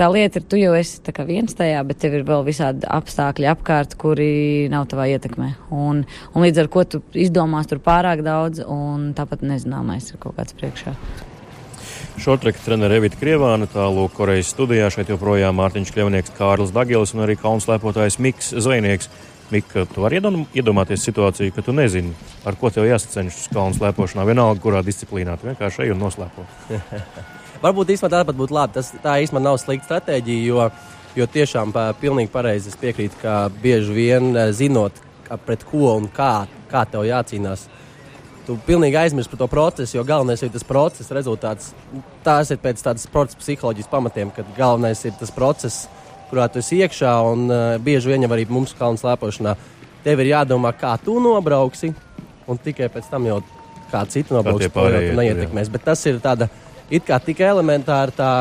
tā 0.00 0.08
lieta 0.12 0.40
ir, 0.40 0.46
tu 0.48 0.58
jau 0.60 0.72
esi 0.78 1.14
viens 1.28 1.56
tajā, 1.56 1.80
bet 1.86 2.00
tev 2.00 2.16
ir 2.16 2.26
vēl 2.28 2.44
visādi 2.46 2.88
apstākļi 2.88 3.48
apkārt, 3.52 3.96
kuri 4.00 4.68
nav 4.72 4.88
tavā 4.90 5.10
ietekmē. 5.12 5.50
Un, 5.76 6.04
un 6.32 6.46
līdz 6.46 6.62
ar 6.62 6.70
to 6.72 6.84
tu 6.84 7.02
izdomās 7.12 7.68
tur 7.68 7.82
pārāk 7.84 8.24
daudz, 8.26 8.64
un 8.64 9.12
tāpat 9.16 9.44
nezināmais 9.44 10.08
ir 10.12 10.20
kaut 10.22 10.38
kāds 10.38 10.56
priekšā. 10.56 10.96
Šortreka 12.20 12.60
treneris 12.60 13.00
Evita 13.00 13.16
Krievāna, 13.20 13.68
tālāk 13.70 14.12
Korejas 14.16 14.50
studijā. 14.52 14.90
Šeit 14.92 15.08
joprojām 15.12 15.56
Mārtiņš 15.56 15.92
Kļavnieks, 15.94 16.34
Kārlis 16.36 16.72
Dagilis 16.76 17.14
un 17.16 17.24
arī 17.24 17.36
kalnu 17.40 17.64
slēpotājs 17.64 18.18
Miks 18.20 18.52
Zvejnieks. 18.52 19.08
Mika, 19.50 19.82
tu 19.90 20.04
vari 20.04 20.20
iedomāties 20.20 21.02
situāciju, 21.08 21.50
ka 21.56 21.64
tu 21.66 21.74
nezini, 21.74 22.12
ar 22.46 22.54
ko 22.60 22.70
tev 22.70 22.86
jāsacenšas 22.86 23.50
kalnu 23.50 23.74
slēpošanā, 23.80 24.28
vienalga, 24.28 24.62
kurā 24.62 24.84
disciplīnā 24.86 25.34
tu 25.40 25.50
vienkārši 25.50 25.88
ej 25.88 25.96
un 25.96 26.04
noslēpo. 26.04 26.46
Varbūt 27.60 27.92
īstenībā 27.94 28.22
tā 28.24 28.36
būtu 28.36 28.56
labi. 28.56 28.76
Tas, 28.78 28.92
tā 29.02 29.18
īstenībā 29.24 29.42
nav 29.44 29.58
slikta 29.60 29.88
stratēģija, 29.88 30.46
jo, 30.48 30.68
jo 31.18 31.26
tiešām 31.34 31.74
pā, 31.76 31.90
pilnīgi 32.00 32.32
pareizi 32.32 32.72
es 32.72 32.78
piekrītu, 32.80 33.20
ka 33.22 33.36
bieži 33.62 33.96
vien 33.96 34.32
zinot, 34.56 34.96
pret 35.46 35.66
ko 35.68 35.94
un 35.96 36.08
kā, 36.12 36.46
kā 36.70 36.86
tev 36.90 37.04
jācīnās. 37.08 37.66
Tu 38.46 38.56
pilnīgi 38.66 38.96
aizmirsti 38.96 39.34
par 39.34 39.42
to 39.42 39.50
procesu, 39.52 39.98
jo 39.98 40.04
galvenais 40.08 40.42
ir 40.42 40.50
tas 40.54 40.64
process, 40.66 41.12
rezultāts. 41.14 41.74
Tās 42.24 42.50
ir 42.50 42.58
pēc 42.62 42.80
tādas 42.82 43.04
sporta 43.06 43.36
psiholoģijas 43.38 43.90
pamatiem, 43.92 44.32
kad 44.34 44.48
galvenais 44.56 45.04
ir 45.04 45.12
tas 45.20 45.30
process, 45.34 45.84
kurā 46.30 46.48
tu 46.50 46.62
esi 46.62 46.80
iekšā. 46.80 47.12
Un 47.30 47.44
uh, 47.50 47.76
bieži 47.82 48.10
vien 48.10 48.26
arī 48.26 48.48
mums 48.48 48.72
kalnu 48.78 48.98
slēpošanā 48.98 49.54
tev 50.04 50.22
ir 50.22 50.32
jādomā, 50.32 50.72
kā 50.76 50.94
tu 51.02 51.18
nobrauksi, 51.22 51.92
un 52.48 52.60
tikai 52.64 52.88
pēc 52.92 53.10
tam 53.12 53.28
jau 53.28 53.40
kā 53.90 54.04
citu 54.10 54.36
nobrauks, 54.36 54.70
to 54.72 54.86
jau 54.94 55.14
neietekmēs. 55.18 55.70
Bet 55.72 55.86
tas 55.90 56.04
ir 56.08 56.20
tāds 56.22 56.48
it 56.90 57.06
kā 57.06 57.20
tik 57.22 57.44
elementāra 57.46 58.14
tā. 58.16 58.32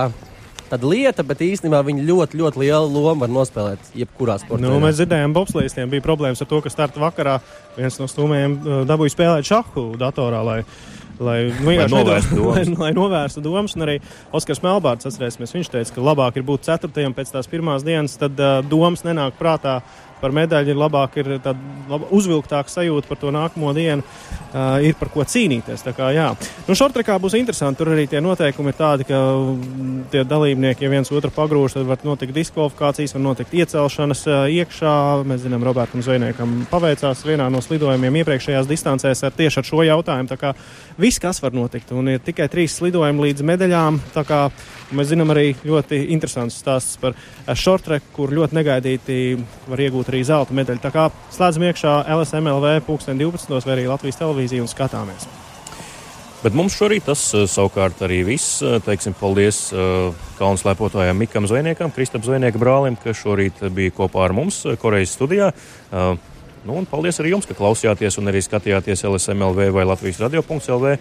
Tāda 0.70 0.86
lieta, 0.86 1.24
bet 1.26 1.40
īstenībā 1.42 1.80
viņi 1.82 2.04
ļoti, 2.06 2.38
ļoti 2.38 2.60
lielu 2.62 2.92
lomu 2.94 3.24
var 3.24 3.32
nospēlēt 3.34 3.88
jebkurā 3.98 4.36
sportā. 4.38 4.62
Nu, 4.62 4.76
mēs 4.84 5.00
dzirdējām, 5.00 5.32
ka 5.34 5.40
Bobslīdiem 5.40 5.90
bija 5.90 6.04
problēmas 6.06 6.44
ar 6.46 6.50
to, 6.52 6.60
ka 6.62 6.70
starta 6.70 7.02
vakarā 7.02 7.40
viens 7.74 7.98
no 7.98 8.06
stūmējiem 8.06 8.54
uh, 8.60 8.76
dabūja 8.86 9.16
spēlēt 9.16 9.50
šahu 9.50 9.88
datorā. 9.98 10.44
Lai 10.46 10.60
lai 11.20 11.40
vienkārši 11.52 11.94
novērstu 11.94 12.38
domas. 12.38 12.70
lai, 12.70 12.76
lai 12.84 12.92
novērstu 12.96 13.44
domas. 13.44 13.76
Un 13.78 13.86
arī 13.86 13.98
Oskars 14.36 14.62
Melbārds, 14.64 15.08
atcerēsimies, 15.10 15.56
viņš 15.56 15.72
teica, 15.74 15.96
ka 15.96 16.06
labāk 16.06 16.40
ir 16.40 16.46
būt 16.48 16.68
ceturtajam 16.70 17.16
pēc 17.18 17.34
tās 17.34 17.50
pirmās 17.52 17.86
dienas, 17.88 18.18
tad 18.20 18.40
uh, 18.40 18.60
domas 18.66 19.04
nenāk 19.08 19.36
prātā 19.40 19.80
par 20.22 20.36
medaļu 20.36 20.74
ir 20.74 20.80
labāk, 20.80 21.18
ir 21.22 21.38
tāda 21.44 22.02
uzvilktāka 22.14 22.72
sajūta 22.72 23.10
par 23.10 23.20
to 23.22 23.32
nākamo 23.34 23.72
dienu, 23.74 24.04
uh, 24.04 24.78
ir 24.86 24.98
par 25.00 25.12
ko 25.14 25.26
cīnīties. 25.26 25.84
Tā 25.86 25.94
kā, 25.98 26.12
jā. 26.16 26.28
nu, 26.68 26.78
šortrekā 26.78 27.18
būs 27.22 27.38
interesanti. 27.40 27.80
Tur 27.80 27.94
arī 27.94 28.06
tie 28.10 28.22
noteikumi 28.24 28.74
ir 28.74 28.78
tādi, 28.78 29.08
ka 29.10 29.20
tie 30.12 30.24
dalībnieki, 30.28 30.86
ja 30.86 30.92
viens 30.92 31.12
otru 31.14 31.32
pagrūž, 31.34 31.78
tad 31.78 31.88
var 31.90 32.04
notikt 32.08 32.36
diskvalifikācijas, 32.36 33.16
var 33.16 33.26
notikt 33.26 33.56
iecelšanas 33.58 34.26
uh, 34.30 34.42
iekšā. 34.60 34.96
Mēs 35.30 35.46
zinām, 35.46 35.66
Robertam 35.66 36.04
Zvejniekam 36.06 36.66
paveicās 36.72 37.24
vienā 37.28 37.50
no 37.54 37.64
slidojumiem 37.66 38.22
iepriekšējās 38.22 38.70
distancēs 38.70 39.26
ar 39.26 39.36
tieši 39.38 39.62
ar 39.62 39.70
šo 39.72 39.86
jautājumu. 39.88 40.32
Tā 40.32 40.40
kā 40.40 40.54
viss, 41.00 41.22
kas 41.22 41.42
var 41.44 41.56
notikt, 41.56 41.94
un 41.96 42.14
ir 42.16 42.24
tikai 42.24 42.50
trīs 42.52 42.78
slidojumi 42.80 43.30
līdz 43.30 43.48
medaļām. 43.54 44.04
Kā 44.30 44.50
mēs 44.94 45.10
zinām 45.10 45.32
arī 45.34 45.54
ļoti 45.66 46.02
interesants 46.14 46.60
stāsts 46.60 47.00
par 47.02 47.16
šortreku, 47.58 48.12
kur 48.14 48.34
ļoti 48.36 48.58
negaidīti 48.58 49.18
var 49.70 49.82
iegūt 49.86 50.09
arī 50.10 50.24
zelta 50.28 50.56
medaļu. 50.58 50.82
Tā 50.84 50.92
kā 50.94 51.10
slēdzam 51.36 51.70
iekšā 51.70 51.94
LSMLV 52.18 52.80
2012. 52.88 53.62
vai 53.66 53.78
arī 53.78 53.86
Latvijas 53.90 54.20
televīziju 54.20 54.66
un 54.66 54.72
skatāmies. 54.72 55.30
Bet 56.40 56.56
mums 56.56 56.76
šorīt 56.80 57.04
tas 57.10 57.22
eh, 57.36 57.44
savukārt 57.52 58.00
arī 58.08 58.22
viss. 58.30 58.62
Eh, 58.64 58.78
teiksim, 58.84 59.16
paldies 59.20 59.66
uh, 59.76 60.16
kalnu 60.40 60.60
slēpotājiem 60.62 61.18
Mikam 61.20 61.48
Zvejniekam, 61.50 61.92
Kristapam 61.92 62.30
Zvejnieka 62.30 62.62
brālim, 62.62 62.96
kas 63.00 63.20
šorīt 63.20 63.60
bija 63.76 63.96
kopā 63.98 64.24
ar 64.30 64.36
mums 64.38 64.62
Korejas 64.80 65.18
studijā. 65.18 65.52
Nu, 66.68 66.76
un 66.76 66.86
paldies 66.90 67.16
arī 67.22 67.32
jums, 67.32 67.46
ka 67.48 67.56
klausījāties 67.56 68.18
un 68.20 68.28
arī 68.28 68.42
skatījāties 68.44 69.06
LSMLV 69.08 69.70
vai 69.72 69.86
Latvijas 69.88 70.20
radio.lv. 70.20 70.98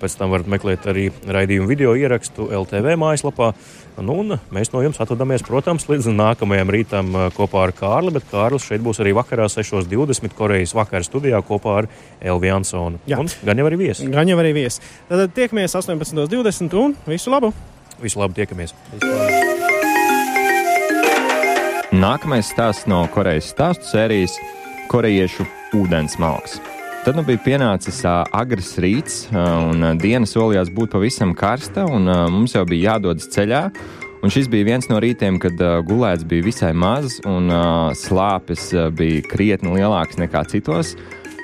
Pēc 0.00 0.16
tam 0.18 0.34
varat 0.34 0.50
meklēt 0.50 0.84
arī 0.92 1.06
raidījumu 1.24 1.70
video 1.70 1.94
ierakstu 1.96 2.50
LTV 2.52 2.98
mājaslapā. 3.00 3.52
Nu, 4.00 4.18
un 4.22 4.36
mēs 4.52 4.72
no 4.74 4.82
jums 4.84 5.00
atvadāmies, 5.00 5.44
protams, 5.46 5.88
līdz 5.88 6.10
nākamajam 6.12 6.72
rītam 6.76 7.16
kopā 7.36 7.64
ar 7.66 7.74
Kārli, 7.76 8.12
bet 8.16 8.28
Kārlis 8.30 8.68
šeit 8.68 8.84
būs 8.84 9.00
arī 9.00 9.16
vakarā 9.16 9.48
6.20 9.52 10.36
Korejas 10.36 10.76
vakara 10.76 11.04
studijā 11.04 11.40
kopā 11.48 11.80
ar 11.82 11.90
Elvi 12.20 12.52
Ansonu. 12.52 13.00
Jā. 13.08 13.20
Un 13.20 13.32
gan 13.44 13.60
jau 13.60 13.68
arī 13.72 13.80
viesi. 13.80 14.08
Gan 14.12 14.28
jau 14.28 14.38
arī 14.40 14.52
viesi. 14.56 14.84
Tad 15.08 15.32
tiekamies 15.36 15.76
18.20 15.80 16.80
un 16.80 16.96
visu 17.08 17.32
labu! 17.32 17.54
Visu 18.00 18.20
labu, 18.20 18.36
tiekamies! 18.36 18.76
Nākamais 21.90 22.46
stāsts 22.52 22.86
no 22.88 23.02
Korejas 23.12 23.50
stāstu 23.50 23.88
sērijas- 23.90 24.36
korejiešu 24.90 25.46
ūdensmalks. 25.78 26.58
Tad 27.00 27.16
nu 27.16 27.22
bija 27.24 27.40
pienācis 27.40 28.02
uh, 28.04 28.26
agrs 28.36 28.74
rīts, 28.82 29.22
uh, 29.30 29.38
un 29.70 29.86
uh, 29.86 29.94
diena 29.96 30.28
solījās 30.28 30.68
būt 30.76 30.92
pavisam 30.92 31.32
karsta, 31.32 31.86
un 31.88 32.10
uh, 32.10 32.26
mums 32.28 32.52
jau 32.58 32.66
bija 32.68 32.96
jādodas 32.96 33.30
ceļā. 33.32 33.62
Un 34.20 34.28
šis 34.28 34.50
bija 34.52 34.66
viens 34.68 34.90
no 34.90 34.98
rītiem, 35.00 35.38
kad 35.40 35.56
uh, 35.64 35.78
gulēts 35.86 36.26
bija 36.28 36.44
visai 36.44 36.74
maz, 36.76 37.16
un 37.24 37.48
uh, 37.48 37.94
slāpes 37.96 38.66
uh, 38.76 38.90
bija 38.92 39.22
krietni 39.30 39.72
lielākas 39.78 40.20
nekā 40.20 40.44
citos. 40.52 40.92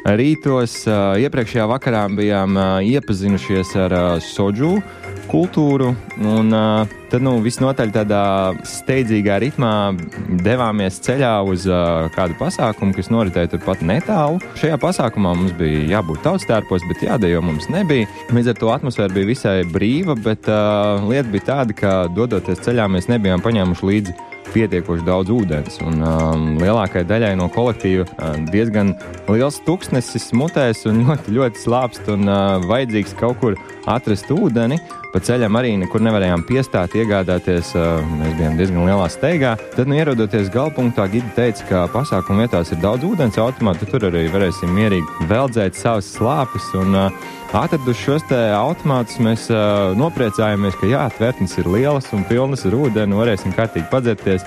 Rītos 0.07 0.83
uh, 0.91 1.17
iepriekšējā 1.25 1.65
vakarā 1.73 2.05
bijām 2.13 2.61
uh, 2.61 2.67
iepazinušies 2.85 3.73
ar 3.87 3.97
uh, 3.97 4.05
soģu 4.23 4.77
kultūru, 5.33 5.95
un 6.21 6.53
uh, 6.53 6.99
tad 7.13 7.25
nu, 7.25 7.37
visnotaļ 7.45 7.93
tādā 7.95 8.23
steidzīgā 8.67 9.39
ritmā 9.43 9.73
devāmies 10.45 11.01
ceļā 11.07 11.33
uz 11.47 11.67
uh, 11.71 12.07
kādu 12.17 12.37
pasākumu, 12.41 12.95
kas 12.97 13.11
noritēja 13.13 13.53
turpat 13.55 13.85
netālu. 13.87 14.41
Šajā 14.61 14.79
pasākumā 14.83 15.35
mums 15.39 15.57
bija 15.59 15.85
jābūt 15.97 16.25
tautstērpos, 16.27 16.87
bet 16.91 17.05
jādejo 17.07 17.43
mums 17.47 17.71
nebija. 17.73 18.09
Līdz 18.35 18.53
ar 18.53 18.61
to 18.61 18.73
atmosfēra 18.75 19.15
bija 19.15 19.33
visai 19.33 19.59
brīva, 19.71 20.19
bet 20.19 20.49
uh, 20.51 21.05
lieta 21.09 21.31
bija 21.33 21.51
tāda, 21.53 21.77
ka 21.77 21.99
dodoties 22.17 22.65
ceļā 22.67 22.89
mēs 22.93 23.11
nebijām 23.13 23.45
paņēmuši 23.45 23.93
līdzi 23.93 24.17
pietiekoši 24.55 25.05
daudz 25.07 25.33
ūdens. 25.35 25.79
Un, 25.85 26.03
um, 26.05 26.47
lielākajai 26.61 27.07
daļai 27.09 27.33
no 27.41 27.49
kolektīva 27.53 28.07
uh, 28.07 28.37
diezgan 28.53 28.95
liels 29.31 29.59
tuksnesis 29.67 30.31
mutēs 30.37 30.85
un 30.89 31.05
ļoti, 31.07 31.35
ļoti 31.37 31.65
slāpst 31.65 32.11
un 32.13 32.29
uh, 32.29 32.63
vajadzīgs 32.67 33.17
kaut 33.21 33.41
kur 33.43 33.59
atrast 33.91 34.31
ūdeni. 34.35 34.81
Pa 35.13 35.23
ceļam 35.25 35.57
arī 35.57 35.77
nekur 35.81 36.03
nevarējām 36.05 36.43
piestāt, 36.49 36.96
iegādāties. 37.03 37.73
Mēs 38.17 38.35
bijām 38.39 38.59
diezgan 38.59 38.89
lielā 38.89 39.07
steigā. 39.13 39.55
Tad, 39.77 39.87
nu, 39.89 39.97
ierodoties 39.99 40.51
galpunktā, 40.55 41.07
Gigi 41.13 41.33
teica, 41.37 41.71
ka 41.71 41.87
pasākumu 41.95 42.45
vietās 42.45 42.73
ir 42.73 42.83
daudz 42.83 43.07
ūdens 43.07 43.41
automātu. 43.41 43.89
Tur 43.91 44.09
arī 44.11 44.27
varēsim 44.33 44.73
mierīgi 44.77 45.31
veldzēt 45.31 45.79
savas 45.79 46.13
slāpes. 46.17 46.73
Un, 46.81 46.97
Atraduši 47.57 48.03
šos 48.03 48.25
automātus, 48.53 49.17
mēs 49.23 49.47
uh, 49.49 49.95
nopriecājāmies, 49.97 50.75
ka 50.77 50.91
jā, 50.91 51.07
tvertnes 51.17 51.55
ir 51.57 51.69
lielas 51.73 52.11
un 52.13 52.27
pilnas 52.29 52.67
ar 52.69 52.75
ūdeni, 52.77 53.17
varēsim 53.17 53.55
kārtīgi 53.57 53.87
padzerties. 53.89 54.45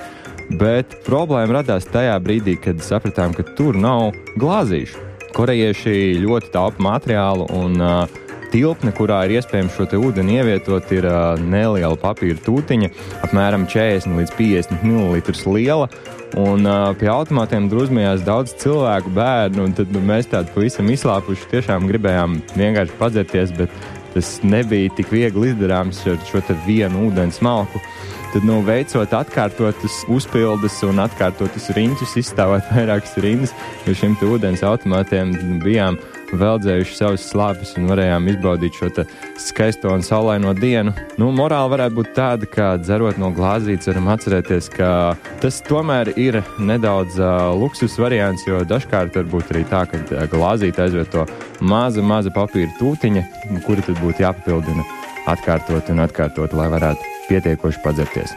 Bet 0.59 0.93
problēma 1.07 1.57
radās 1.57 1.87
tajā 1.89 2.13
brīdī, 2.21 2.53
kad 2.61 2.83
sapratām, 2.85 3.33
ka 3.33 3.47
tur 3.57 3.79
nav 3.79 4.11
glāzīšu. 4.37 5.01
Korejieši 5.33 6.19
ļoti 6.21 6.51
taupa 6.53 6.85
materiālu 6.85 7.49
un 7.57 7.81
uh, 7.81 8.19
tilpne, 8.53 8.93
kurā 8.95 9.23
ir 9.27 9.37
iespējams 9.39 9.75
šo 9.75 9.87
ūdeni 9.99 10.39
ievietot, 10.39 10.91
ir 10.95 11.07
neliela 11.43 11.97
papīra 11.99 12.39
tūtiņa, 12.45 12.91
apmēram 13.27 13.67
40 13.69 14.17
līdz 14.19 14.33
50 14.39 14.87
ml 14.87 15.21
liela. 15.55 15.89
Un 16.37 16.67
pie 16.99 17.07
automātiem 17.09 17.65
drusmējās 17.71 18.21
daudz 18.21 18.53
cilvēku, 18.61 19.09
bērnu, 19.15 19.63
un 19.65 19.71
tad 19.73 19.95
mēs 20.05 20.29
tādu 20.29 20.53
pavisam 20.53 20.91
izslāpuši 20.93 21.49
tiešām 21.55 21.87
gribējām 21.89 22.37
vienkārši 22.53 22.99
padzerties, 22.99 23.55
bet 23.57 23.73
tas 24.13 24.35
nebija 24.45 24.93
tik 24.97 25.09
viegli 25.13 25.49
izdarāms 25.53 26.03
ar 26.09 26.21
šo 26.29 26.41
vienu 26.67 27.07
ūdens 27.07 27.41
malku. 27.45 27.81
Tad, 28.29 28.43
nu, 28.45 28.59
veicot 28.61 29.09
atkārtotas 29.17 30.03
uzpildes 30.13 30.75
un 30.85 31.01
atkārtotas 31.01 31.71
riņķus, 31.73 32.13
izstāvot 32.21 32.67
vairākas 32.75 33.17
rindas, 33.25 33.55
jo 33.87 33.97
šiem 33.97 34.13
ūdens 34.29 34.61
automātiem 34.65 35.33
bijām 35.63 35.97
veldzējuši 36.37 36.95
savus 36.97 37.25
slāpes 37.31 37.73
un 37.79 37.89
varējām 37.89 38.27
izbaudīt 38.31 38.77
šo 38.77 38.89
skaisto 39.39 39.91
un 39.93 40.03
saulaino 40.05 40.53
dienu. 40.57 40.93
Nu, 41.21 41.31
morāli 41.35 41.73
varētu 41.73 41.97
būt 41.99 42.13
tāda, 42.17 42.49
ka 42.49 42.69
dzerot 42.81 43.19
no 43.21 43.31
glāzītes, 43.35 43.89
varam 43.91 44.11
atcerēties, 44.13 44.69
ka 44.75 44.91
tas 45.43 45.61
tomēr 45.67 46.13
ir 46.19 46.41
nedaudz 46.59 47.19
uh, 47.21 47.49
luksus 47.57 47.97
variants, 48.01 48.45
jo 48.47 48.61
dažkārt 48.67 49.17
var 49.19 49.29
būt 49.33 49.53
arī 49.53 49.65
tā, 49.69 49.85
ka 49.89 50.01
uh, 50.03 50.25
glāzīte 50.31 50.85
aizvieto 50.85 51.25
maza, 51.61 52.05
maza 52.05 52.33
papīra 52.33 52.71
tūtiņa, 52.79 53.27
kura 53.67 53.85
tad 53.85 54.01
būtu 54.03 54.25
jāpapildina 54.25 54.87
atkārtot 55.29 55.93
un 55.93 56.05
atkārtot, 56.05 56.55
lai 56.57 56.71
varētu 56.71 57.15
pietiekoši 57.29 57.85
padzerties. 57.85 58.35